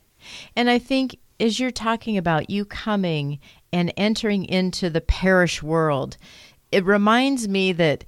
and 0.55 0.69
I 0.69 0.79
think 0.79 1.19
as 1.41 1.59
you're 1.59 1.71
talking 1.71 2.19
about 2.19 2.51
you 2.51 2.65
coming 2.65 3.39
and 3.73 3.93
entering 3.97 4.45
into 4.45 4.91
the 4.91 5.01
parish 5.01 5.63
world, 5.63 6.17
it 6.73 6.85
reminds 6.85 7.49
me 7.49 7.73
that 7.73 8.05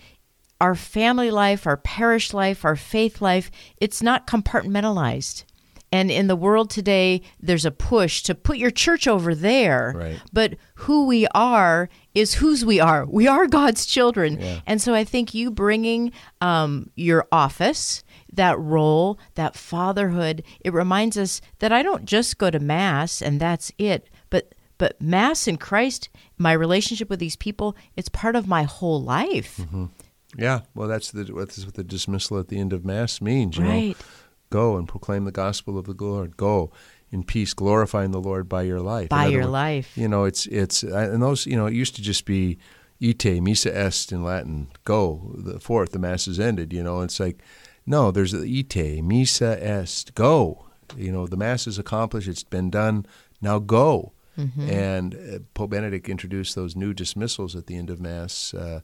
our 0.61 0.75
family 0.75 1.31
life, 1.31 1.67
our 1.67 1.77
parish 1.77 2.33
life, 2.33 2.65
our 2.65 2.77
faith 2.77 3.21
life, 3.21 3.51
it's 3.79 4.03
not 4.03 4.27
compartmentalized. 4.27 5.45
And 5.93 6.11
in 6.11 6.29
the 6.29 6.37
world 6.37 6.71
today, 6.71 7.23
there's 7.41 7.65
a 7.65 7.71
push 7.71 8.23
to 8.23 8.35
put 8.35 8.59
your 8.59 8.71
church 8.71 9.09
over 9.09 9.35
there. 9.35 9.93
Right. 9.97 10.21
But 10.33 10.55
who 10.75 11.07
we 11.07 11.27
are 11.35 11.89
is 12.15 12.35
whose 12.35 12.65
we 12.65 12.79
are. 12.79 13.05
We 13.07 13.27
are 13.27 13.47
God's 13.49 13.87
children. 13.87 14.41
Yeah. 14.41 14.61
And 14.67 14.81
so 14.81 14.95
I 14.95 15.03
think 15.03 15.35
you 15.35 15.51
bringing 15.51 16.13
um, 16.41 16.91
your 16.95 17.27
office, 17.33 18.05
that 18.33 18.59
role, 18.59 19.19
that 19.35 19.57
fatherhood, 19.57 20.45
it 20.61 20.73
reminds 20.73 21.19
us 21.19 21.41
that 21.59 21.73
I 21.73 21.83
don't 21.83 22.05
just 22.05 22.39
go 22.39 22.51
to 22.51 22.61
Mass 22.61 23.21
and 23.21 23.41
that's 23.41 23.73
it. 23.79 24.09
But 24.29 24.55
but 24.79 25.01
Mass 25.03 25.47
in 25.47 25.59
Christ, 25.59 26.09
my 26.39 26.53
relationship 26.53 27.11
with 27.11 27.19
these 27.19 27.37
people, 27.37 27.77
it's 27.97 28.09
part 28.09 28.35
of 28.35 28.47
my 28.47 28.63
whole 28.63 29.03
life. 29.03 29.59
Mm-hmm. 29.59 29.87
Yeah, 30.37 30.61
well, 30.75 30.89
that's 30.89 31.11
the 31.11 31.25
that's 31.25 31.65
what 31.65 31.75
the 31.75 31.85
dismissal 31.85 32.39
at 32.39 32.49
the 32.49 32.59
end 32.59 32.73
of 32.73 32.85
Mass 32.85 33.21
means. 33.21 33.57
You 33.57 33.65
right. 33.65 33.89
know, 33.89 34.07
go 34.51 34.77
and 34.77 34.87
proclaim 34.89 35.25
the 35.25 35.33
gospel 35.33 35.79
of 35.79 35.87
the 35.87 36.05
Lord. 36.05 36.37
Go 36.37 36.71
in 37.11 37.25
peace, 37.25 37.55
glorifying 37.55 38.13
the 38.13 38.21
Lord 38.21 38.49
by 38.49 38.63
your 38.63 38.81
life. 38.81 39.09
By 39.09 39.27
your 39.27 39.43
words, 39.43 39.53
life. 39.53 39.99
You 39.99 40.09
know, 40.09 40.25
it's 40.25 40.47
it's 40.47 40.83
and 40.83 41.23
those 41.23 41.47
you 41.47 41.57
know 41.57 41.67
it 41.67 41.75
used 41.75 41.97
to 41.97 42.03
just 42.03 42.25
be 42.25 42.59
ite 43.03 43.43
missa 43.43 43.77
est 43.77 44.13
in 44.13 44.23
Latin. 44.23 44.69
Go 44.85 45.35
the 45.37 45.59
fourth, 45.59 45.93
the 45.93 45.99
mass 45.99 46.29
is 46.29 46.39
ended. 46.39 46.73
You 46.73 46.83
know, 46.83 47.01
it's 47.01 47.19
like 47.19 47.43
no, 47.87 48.11
there's 48.11 48.33
the 48.33 48.59
ite 48.59 49.03
missa 49.03 49.59
est. 49.61 50.15
Go. 50.15 50.67
You 50.97 51.13
know, 51.13 51.27
the 51.27 51.37
mass 51.37 51.67
is 51.67 51.79
accomplished. 51.79 52.29
It's 52.29 52.43
been 52.43 52.71
done. 52.71 53.07
Now 53.41 53.59
go. 53.59 54.13
Mm-hmm. 54.39 54.71
And 54.71 55.15
uh, 55.15 55.39
Pope 55.55 55.71
Benedict 55.71 56.09
introduced 56.09 56.55
those 56.55 56.75
new 56.75 56.95
dismissals 56.95 57.55
at 57.55 57.67
the 57.67 57.77
end 57.77 57.91
of 57.91 58.01
Mass. 58.01 58.55
Uh, 58.55 58.81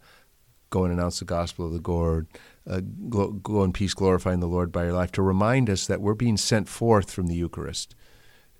go 0.76 0.84
and 0.84 0.92
announce 0.92 1.18
the 1.20 1.24
gospel 1.24 1.66
of 1.66 1.72
the 1.72 1.90
Lord, 1.90 2.26
uh, 2.68 2.80
go, 3.08 3.32
go, 3.32 3.64
in 3.64 3.72
peace, 3.72 3.94
glorifying 3.94 4.40
the 4.40 4.46
Lord 4.46 4.70
by 4.70 4.84
your 4.84 4.92
life, 4.92 5.10
to 5.12 5.22
remind 5.22 5.70
us 5.70 5.86
that 5.86 6.02
we're 6.02 6.14
being 6.14 6.36
sent 6.36 6.68
forth 6.68 7.10
from 7.10 7.28
the 7.28 7.34
Eucharist. 7.34 7.94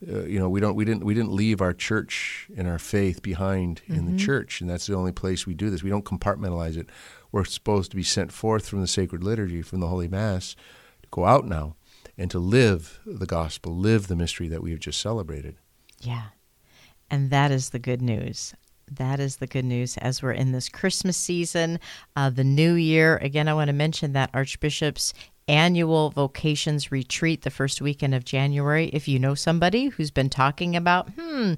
Uh, 0.07 0.25
you 0.25 0.39
know, 0.39 0.49
we 0.49 0.61
don't, 0.61 0.75
we 0.75 0.85
didn't, 0.85 1.05
we 1.05 1.15
didn't 1.15 1.33
leave 1.33 1.61
our 1.61 1.73
church 1.75 2.49
and 2.57 2.69
our 2.69 2.79
faith 2.79 3.23
behind 3.23 3.83
mm-hmm. 3.83 3.95
in 3.95 4.05
the 4.07 4.13
mm-hmm. 4.13 4.19
church, 4.19 4.61
and 4.61 4.71
that's 4.71 4.87
the 4.87 4.95
only 4.95 5.13
place 5.13 5.47
we 5.47 5.55
do 5.55 5.69
this. 5.69 5.83
We 5.83 5.91
don't 5.91 6.05
compartmentalize 6.05 6.77
it. 6.77 6.89
We're 7.33 7.45
supposed 7.45 7.91
to 7.91 7.97
be 7.97 8.03
sent 8.03 8.33
forth 8.33 8.67
from 8.69 8.81
the 8.81 8.87
sacred 8.87 9.23
liturgy, 9.23 9.61
from 9.61 9.81
the 9.81 9.89
Holy 9.89 10.09
Mass, 10.09 10.55
to 11.03 11.09
go 11.11 11.27
out 11.27 11.47
now 11.47 11.77
and 12.17 12.31
to 12.31 12.39
live 12.39 13.01
the 13.05 13.27
gospel, 13.27 13.77
live 13.77 14.07
the 14.07 14.17
mystery 14.17 14.49
that 14.49 14.63
we 14.63 14.71
have 14.71 14.81
just 14.81 15.01
celebrated. 15.01 15.57
Yeah. 16.01 16.29
And 17.11 17.31
that 17.31 17.51
is 17.51 17.71
the 17.71 17.79
good 17.79 18.01
news 18.01 18.55
that 18.91 19.21
is 19.21 19.37
the 19.37 19.47
good 19.47 19.65
news 19.65 19.97
as 19.99 20.23
we're 20.23 20.33
in 20.33 20.53
this 20.53 20.69
Christmas 20.69 21.17
season, 21.17 21.81
uh, 22.15 22.31
the 22.31 22.45
new 22.45 22.75
year. 22.75 23.17
Again, 23.19 23.49
I 23.49 23.55
want 23.55 23.69
to 23.69 23.75
mention 23.75 24.13
that 24.13 24.31
Archbishop's 24.33 25.13
annual 25.49 26.11
vocations 26.11 26.91
retreat 26.91 27.43
the 27.43 27.51
first 27.51 27.81
weekend 27.81 28.15
of 28.15 28.25
January. 28.25 28.87
If 28.93 29.07
you 29.07 29.19
know 29.19 29.35
somebody 29.35 29.87
who's 29.89 30.11
been 30.11 30.29
talking 30.29 30.75
about, 30.75 31.11
hmm, 31.11 31.55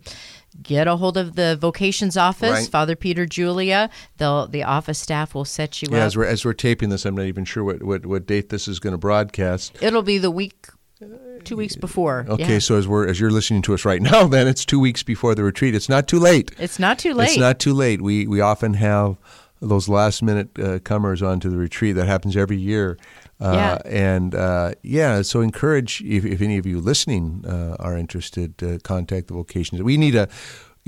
get 0.63 0.87
a 0.87 0.97
hold 0.97 1.17
of 1.17 1.37
the 1.37 1.57
vocations 1.59 2.17
office, 2.17 2.51
right. 2.51 2.69
Father 2.69 2.97
Peter 2.97 3.25
Julia. 3.25 3.89
They'll, 4.19 4.47
the 4.47 4.63
office 4.63 4.99
staff 4.99 5.35
will 5.35 5.47
set 5.47 5.81
you 5.81 5.89
yeah, 5.91 5.99
up. 5.99 6.05
As 6.05 6.17
we're, 6.17 6.27
as 6.27 6.45
we're 6.45 6.53
taping 6.53 6.91
this, 6.91 7.07
I'm 7.07 7.17
not 7.17 7.27
even 7.27 7.45
sure 7.45 7.65
what, 7.65 7.83
what, 7.83 8.05
what 8.05 8.27
date 8.27 8.51
this 8.51 8.69
is 8.69 8.79
going 8.79 8.93
to 8.93 8.99
broadcast. 8.99 9.77
It'll 9.81 10.03
be 10.03 10.19
the 10.19 10.31
week 10.31 10.67
two 11.45 11.57
weeks 11.57 11.77
before. 11.77 12.27
Okay, 12.29 12.55
yeah. 12.55 12.59
so 12.59 12.77
as 12.77 12.89
we're 12.89 13.07
as 13.07 13.21
you're 13.21 13.31
listening 13.31 13.63
to 13.63 13.75
us 13.75 13.85
right 13.85 14.03
now, 14.13 14.27
then 14.27 14.47
it's 14.47 14.65
two 14.65 14.81
weeks 14.81 15.03
before 15.03 15.35
the 15.35 15.45
retreat. 15.45 15.75
It's 15.75 15.89
not 15.89 16.09
too 16.09 16.19
late. 16.19 16.53
It's 16.59 16.79
not 16.79 16.99
too 16.99 17.15
late. 17.15 17.31
It's 17.31 17.39
not 17.39 17.59
too 17.59 17.75
late. 17.75 18.03
We 18.03 18.27
we 18.27 18.41
often 18.41 18.75
have 18.75 19.17
those 19.61 19.89
last 19.89 20.23
minute 20.23 20.59
uh, 20.59 20.79
comers 20.81 21.23
onto 21.23 21.51
the 21.51 21.57
retreat. 21.57 21.97
That 21.97 22.07
happens 22.07 22.37
every 22.37 22.57
year. 22.59 22.97
Uh, 23.41 23.53
yeah. 23.55 23.79
And 23.85 24.35
uh, 24.35 24.73
yeah, 24.83 25.23
so 25.23 25.41
encourage 25.41 26.03
if, 26.03 26.25
if 26.25 26.41
any 26.41 26.59
of 26.59 26.67
you 26.67 26.81
listening 26.81 27.45
uh, 27.47 27.77
are 27.79 27.97
interested, 27.97 28.59
to 28.59 28.79
contact 28.81 29.29
the 29.29 29.35
vocations. 29.35 29.81
We 29.83 29.97
need 29.97 30.17
a 30.17 30.29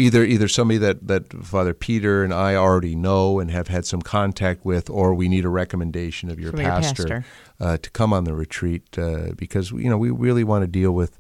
either 0.00 0.24
either 0.24 0.48
somebody 0.48 0.78
that, 0.78 1.06
that 1.06 1.32
Father 1.44 1.74
Peter 1.74 2.24
and 2.24 2.32
I 2.32 2.54
already 2.54 2.94
know 2.94 3.38
and 3.38 3.50
have 3.50 3.68
had 3.68 3.86
some 3.86 4.02
contact 4.02 4.64
with, 4.64 4.90
or 4.90 5.14
we 5.14 5.28
need 5.28 5.44
a 5.44 5.48
recommendation 5.48 6.30
of 6.30 6.40
your 6.40 6.50
From 6.50 6.60
pastor, 6.60 7.06
your 7.06 7.20
pastor. 7.20 7.30
Uh, 7.60 7.76
to 7.76 7.90
come 7.90 8.12
on 8.12 8.24
the 8.24 8.34
retreat 8.34 8.98
uh, 8.98 9.32
because 9.36 9.70
you 9.70 9.90
know 9.90 9.98
we 9.98 10.10
really 10.10 10.44
want 10.44 10.62
to 10.62 10.68
deal 10.68 10.92
with 10.92 11.18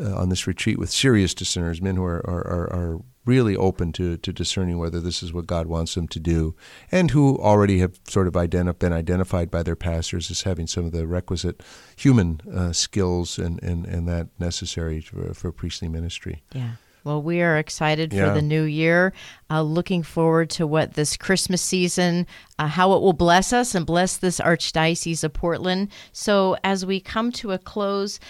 uh, 0.00 0.16
on 0.16 0.28
this 0.28 0.46
retreat 0.46 0.78
with 0.78 0.90
serious 0.90 1.34
discerners, 1.34 1.82
men 1.82 1.96
who 1.96 2.04
are 2.04 2.24
are, 2.26 2.46
are, 2.46 2.72
are 2.72 3.00
really 3.24 3.56
open 3.56 3.92
to, 3.92 4.16
to 4.16 4.32
discerning 4.32 4.78
whether 4.78 5.00
this 5.00 5.22
is 5.22 5.32
what 5.32 5.46
God 5.46 5.66
wants 5.66 5.94
them 5.94 6.08
to 6.08 6.18
do, 6.18 6.56
and 6.90 7.12
who 7.12 7.38
already 7.38 7.78
have 7.78 8.00
sort 8.08 8.26
of 8.26 8.34
identi- 8.34 8.78
been 8.78 8.92
identified 8.92 9.50
by 9.50 9.62
their 9.62 9.76
pastors 9.76 10.30
as 10.30 10.42
having 10.42 10.66
some 10.66 10.84
of 10.84 10.92
the 10.92 11.06
requisite 11.06 11.62
human 11.96 12.40
uh, 12.52 12.72
skills 12.72 13.38
and, 13.38 13.62
and, 13.62 13.86
and 13.86 14.08
that 14.08 14.28
necessary 14.38 15.00
for, 15.00 15.34
for 15.34 15.52
priestly 15.52 15.88
ministry. 15.88 16.42
Yeah. 16.52 16.72
Well, 17.04 17.20
we 17.22 17.40
are 17.42 17.58
excited 17.58 18.12
Yeah. 18.12 18.28
for 18.28 18.34
the 18.34 18.42
new 18.42 18.62
year. 18.62 19.12
Uh, 19.50 19.62
looking 19.62 20.02
forward 20.02 20.50
to 20.50 20.66
what 20.66 20.94
this 20.94 21.16
Christmas 21.16 21.60
season, 21.60 22.26
uh, 22.58 22.68
how 22.68 22.92
it 22.94 23.02
will 23.02 23.12
bless 23.12 23.52
us 23.52 23.74
and 23.74 23.84
bless 23.84 24.16
this 24.16 24.38
Archdiocese 24.40 25.24
of 25.24 25.32
Portland. 25.32 25.88
So, 26.12 26.56
as 26.64 26.86
we 26.86 27.00
come 27.00 27.32
to 27.32 27.52
a 27.52 27.58
close, 27.58 28.20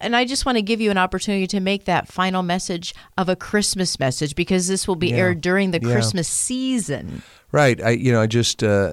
and 0.00 0.14
I 0.14 0.24
just 0.24 0.46
want 0.46 0.56
to 0.56 0.62
give 0.62 0.80
you 0.80 0.90
an 0.92 0.98
opportunity 0.98 1.46
to 1.48 1.60
make 1.60 1.84
that 1.86 2.06
final 2.06 2.42
message 2.44 2.94
of 3.18 3.28
a 3.28 3.34
Christmas 3.36 3.98
message 3.98 4.34
because 4.36 4.68
this 4.68 4.86
will 4.86 4.94
be 4.96 5.08
Yeah. 5.10 5.16
aired 5.16 5.40
during 5.40 5.72
the 5.72 5.80
Yeah. 5.82 5.92
Christmas 5.92 6.28
season. 6.28 7.22
Right. 7.50 7.82
I 7.82 7.90
you 7.90 8.12
know 8.12 8.20
I 8.20 8.26
just 8.26 8.62
uh, 8.62 8.92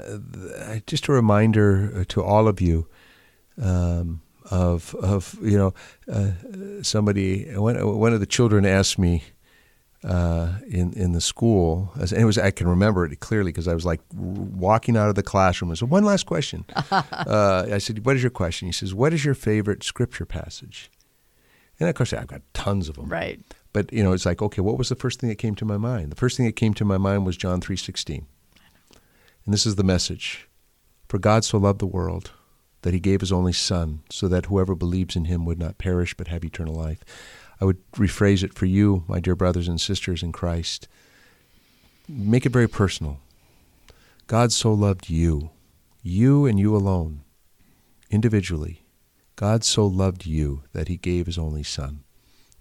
just 0.88 1.08
a 1.08 1.12
reminder 1.12 1.92
uh, 2.02 2.04
to 2.10 2.24
all 2.24 2.48
of 2.48 2.60
you 2.62 2.88
um, 3.62 4.22
of 4.52 4.94
of 4.96 5.38
you 5.42 5.58
know 5.58 5.74
uh, 6.12 6.32
somebody 6.84 7.46
one 7.56 7.98
one 7.98 8.14
of 8.14 8.20
the 8.20 8.26
children 8.26 8.66
asked 8.66 9.00
me 9.00 9.24
uh, 10.04 10.54
in 10.68 10.94
in 10.94 11.14
the 11.14 11.22
school 11.22 11.92
and 11.96 12.12
it 12.12 12.26
was 12.26 12.38
I 12.38 12.52
can 12.52 12.68
remember 12.68 13.06
it 13.06 13.20
clearly 13.20 13.52
because 13.52 13.68
I 13.68 13.74
was 13.74 13.86
like 13.86 14.02
walking 14.14 14.98
out 14.98 15.10
of 15.10 15.16
the 15.16 15.24
classroom. 15.24 15.72
I 15.72 15.76
said 15.76 15.90
one 15.90 16.04
last 16.04 16.26
question. 16.26 16.66
uh, 16.92 17.68
I 17.72 17.78
said, 17.78 18.06
"What 18.06 18.16
is 18.16 18.24
your 18.24 18.32
question?" 18.32 18.68
He 18.68 18.72
says, 18.72 18.94
"What 18.94 19.14
is 19.14 19.24
your 19.24 19.36
favorite 19.36 19.84
scripture 19.84 20.26
passage?" 20.26 20.92
And 21.80 21.88
of 21.88 21.96
course, 21.96 22.14
I've 22.14 22.28
got 22.28 22.42
tons 22.54 22.90
of 22.90 22.96
them. 22.96 23.08
Right. 23.08 23.40
But 23.74 23.92
you 23.94 24.04
know, 24.04 24.12
it's 24.12 24.26
like, 24.26 24.42
okay, 24.42 24.62
what 24.62 24.78
was 24.78 24.90
the 24.90 24.96
first 24.96 25.20
thing 25.20 25.30
that 25.30 25.38
came 25.38 25.56
to 25.56 25.66
my 25.66 25.78
mind? 25.78 26.12
The 26.12 26.18
first 26.18 26.36
thing 26.36 26.46
that 26.46 26.56
came 26.56 26.74
to 26.76 26.86
my 26.86 26.98
mind 26.98 27.26
was 27.26 27.38
John 27.38 27.62
three 27.62 27.78
sixteen, 27.78 28.26
and 29.46 29.54
this 29.54 29.66
is 29.66 29.76
the 29.76 29.84
message: 29.84 30.50
For 31.08 31.20
God 31.20 31.46
so 31.46 31.58
loved 31.58 31.80
the 31.80 31.88
world 31.88 32.32
that 32.82 32.94
He 32.94 33.00
gave 33.00 33.22
His 33.22 33.32
only 33.32 33.54
Son, 33.54 34.02
so 34.10 34.28
that 34.28 34.48
whoever 34.48 34.76
believes 34.76 35.16
in 35.16 35.26
Him 35.26 35.46
would 35.46 35.60
not 35.60 35.78
perish 35.78 36.14
but 36.16 36.28
have 36.28 36.44
eternal 36.44 36.76
life. 36.76 37.04
I 37.60 37.66
would 37.66 37.80
rephrase 37.92 38.44
it 38.44 38.54
for 38.54 38.66
you, 38.66 39.04
my 39.08 39.20
dear 39.20 39.36
brothers 39.36 39.68
and 39.68 39.80
sisters 39.80 40.24
in 40.24 40.32
Christ. 40.32 40.88
Make 42.08 42.46
it 42.46 42.52
very 42.52 42.68
personal. 42.68 43.20
God 44.28 44.52
so 44.52 44.74
loved 44.74 45.10
you, 45.10 45.52
you 46.02 46.46
and 46.46 46.60
you 46.60 46.76
alone, 46.76 47.22
individually. 48.10 48.82
God 49.36 49.64
so 49.64 49.86
loved 49.86 50.26
you 50.26 50.64
that 50.74 50.88
He 50.88 50.98
gave 50.98 51.26
His 51.26 51.38
only 51.38 51.64
Son 51.64 52.04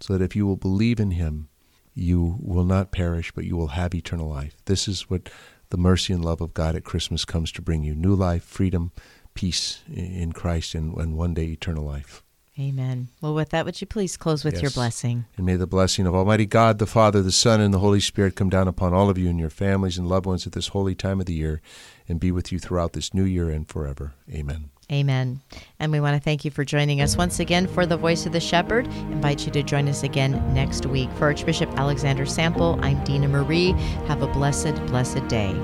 so 0.01 0.17
that 0.17 0.23
if 0.23 0.35
you 0.35 0.45
will 0.45 0.57
believe 0.57 0.99
in 0.99 1.11
him, 1.11 1.47
you 1.93 2.37
will 2.39 2.63
not 2.63 2.91
perish, 2.91 3.31
but 3.31 3.45
you 3.45 3.55
will 3.55 3.67
have 3.67 3.93
eternal 3.93 4.27
life. 4.27 4.57
This 4.65 4.87
is 4.87 5.09
what 5.09 5.29
the 5.69 5.77
mercy 5.77 6.11
and 6.13 6.25
love 6.25 6.41
of 6.41 6.53
God 6.53 6.75
at 6.75 6.83
Christmas 6.83 7.23
comes 7.23 7.51
to 7.53 7.61
bring 7.61 7.83
you 7.83 7.93
new 7.93 8.15
life, 8.15 8.43
freedom, 8.43 8.91
peace 9.33 9.81
in 9.91 10.33
Christ, 10.33 10.75
and, 10.75 10.95
and 10.97 11.17
one 11.17 11.33
day 11.33 11.45
eternal 11.45 11.85
life. 11.85 12.23
Amen. 12.59 13.07
Well, 13.21 13.33
with 13.33 13.49
that, 13.49 13.65
would 13.65 13.79
you 13.79 13.87
please 13.87 14.17
close 14.17 14.43
with 14.43 14.61
your 14.61 14.71
blessing? 14.71 15.25
And 15.37 15.45
may 15.45 15.55
the 15.55 15.65
blessing 15.65 16.05
of 16.05 16.13
Almighty 16.13 16.45
God, 16.45 16.79
the 16.79 16.85
Father, 16.85 17.21
the 17.21 17.31
Son, 17.31 17.61
and 17.61 17.73
the 17.73 17.79
Holy 17.79 18.01
Spirit 18.01 18.35
come 18.35 18.49
down 18.49 18.67
upon 18.67 18.93
all 18.93 19.09
of 19.09 19.17
you 19.17 19.29
and 19.29 19.39
your 19.39 19.49
families 19.49 19.97
and 19.97 20.07
loved 20.07 20.25
ones 20.25 20.45
at 20.45 20.53
this 20.53 20.67
holy 20.69 20.93
time 20.93 21.21
of 21.21 21.27
the 21.27 21.33
year 21.33 21.61
and 22.09 22.19
be 22.19 22.31
with 22.31 22.51
you 22.51 22.59
throughout 22.59 22.91
this 22.93 23.13
new 23.13 23.23
year 23.23 23.49
and 23.49 23.69
forever. 23.69 24.13
Amen. 24.29 24.69
Amen. 24.91 25.39
And 25.79 25.91
we 25.93 26.01
want 26.01 26.17
to 26.17 26.23
thank 26.23 26.43
you 26.43 26.51
for 26.51 26.65
joining 26.65 26.99
us 26.99 27.15
once 27.15 27.39
again 27.39 27.65
for 27.67 27.85
The 27.85 27.95
Voice 27.95 28.25
of 28.25 28.33
the 28.33 28.41
Shepherd. 28.41 28.87
Invite 28.87 29.45
you 29.45 29.51
to 29.53 29.63
join 29.63 29.87
us 29.87 30.03
again 30.03 30.53
next 30.53 30.85
week. 30.85 31.09
For 31.13 31.25
Archbishop 31.25 31.69
Alexander 31.79 32.25
Sample, 32.25 32.77
I'm 32.81 33.01
Dina 33.05 33.29
Marie. 33.29 33.71
Have 34.07 34.21
a 34.21 34.27
blessed, 34.27 34.75
blessed 34.87 35.25
day. 35.29 35.55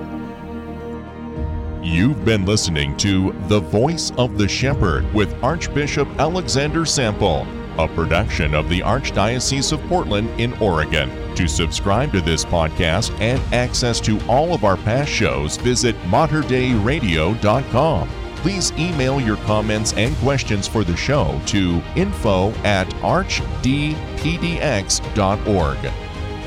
You've 1.83 2.25
been 2.25 2.45
listening 2.45 2.97
to 2.97 3.33
The 3.47 3.59
Voice 3.59 4.11
of 4.17 4.37
the 4.37 4.47
Shepherd 4.47 5.11
with 5.13 5.41
Archbishop 5.43 6.07
Alexander 6.19 6.85
Sample, 6.85 7.47
a 7.77 7.87
production 7.87 8.55
of 8.55 8.67
the 8.67 8.81
Archdiocese 8.81 9.71
of 9.71 9.81
Portland 9.87 10.29
in 10.39 10.53
Oregon. 10.53 11.35
To 11.35 11.47
subscribe 11.47 12.11
to 12.13 12.21
this 12.21 12.43
podcast 12.43 13.11
and 13.21 13.39
access 13.53 13.99
to 14.01 14.19
all 14.27 14.53
of 14.53 14.63
our 14.63 14.77
past 14.77 15.11
shows, 15.11 15.57
visit 15.57 15.95
materdeiradio.com. 16.03 18.09
Please 18.37 18.71
email 18.73 19.21
your 19.21 19.37
comments 19.37 19.93
and 19.93 20.15
questions 20.17 20.67
for 20.67 20.83
the 20.83 20.97
show 20.97 21.39
to 21.45 21.81
info 21.95 22.51
at 22.63 22.87
archdpdx.org. 23.01 23.97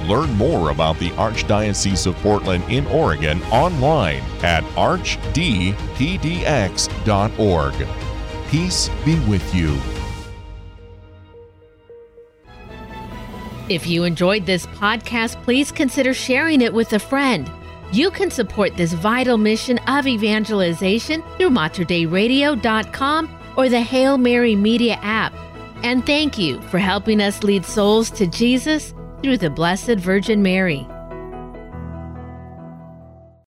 Learn 0.07 0.33
more 0.35 0.71
about 0.71 0.99
the 0.99 1.11
Archdiocese 1.11 2.07
of 2.07 2.17
Portland 2.17 2.65
in 2.69 2.87
Oregon 2.87 3.43
online 3.45 4.23
at 4.43 4.65
archdpdx.org. 4.75 5.75
Peace 8.49 8.91
be 9.05 9.19
with 9.29 9.55
you. 9.55 9.79
If 13.69 13.87
you 13.87 14.03
enjoyed 14.03 14.47
this 14.47 14.67
podcast, 14.67 15.41
please 15.45 15.71
consider 15.71 16.13
sharing 16.13 16.61
it 16.61 16.75
with 16.75 16.93
a 16.93 16.99
friend. 16.99 17.49
You 17.93 18.11
can 18.11 18.31
support 18.31 18.77
this 18.77 18.93
vital 18.93 19.39
mission 19.39 19.79
of 19.87 20.09
evangelization 20.09 21.23
through 21.37 21.51
materdeiradio.com 21.51 23.39
or 23.57 23.69
the 23.69 23.81
Hail 23.81 24.19
Mary 24.19 24.57
Media 24.57 24.99
app. 25.03 25.33
And 25.85 26.05
thank 26.05 26.37
you 26.37 26.61
for 26.63 26.79
helping 26.79 27.21
us 27.21 27.43
lead 27.45 27.65
souls 27.65 28.11
to 28.11 28.27
Jesus 28.27 28.93
through 29.22 29.38
the 29.38 29.50
Blessed 29.50 29.98
Virgin 29.98 30.42
Mary. 30.42 30.87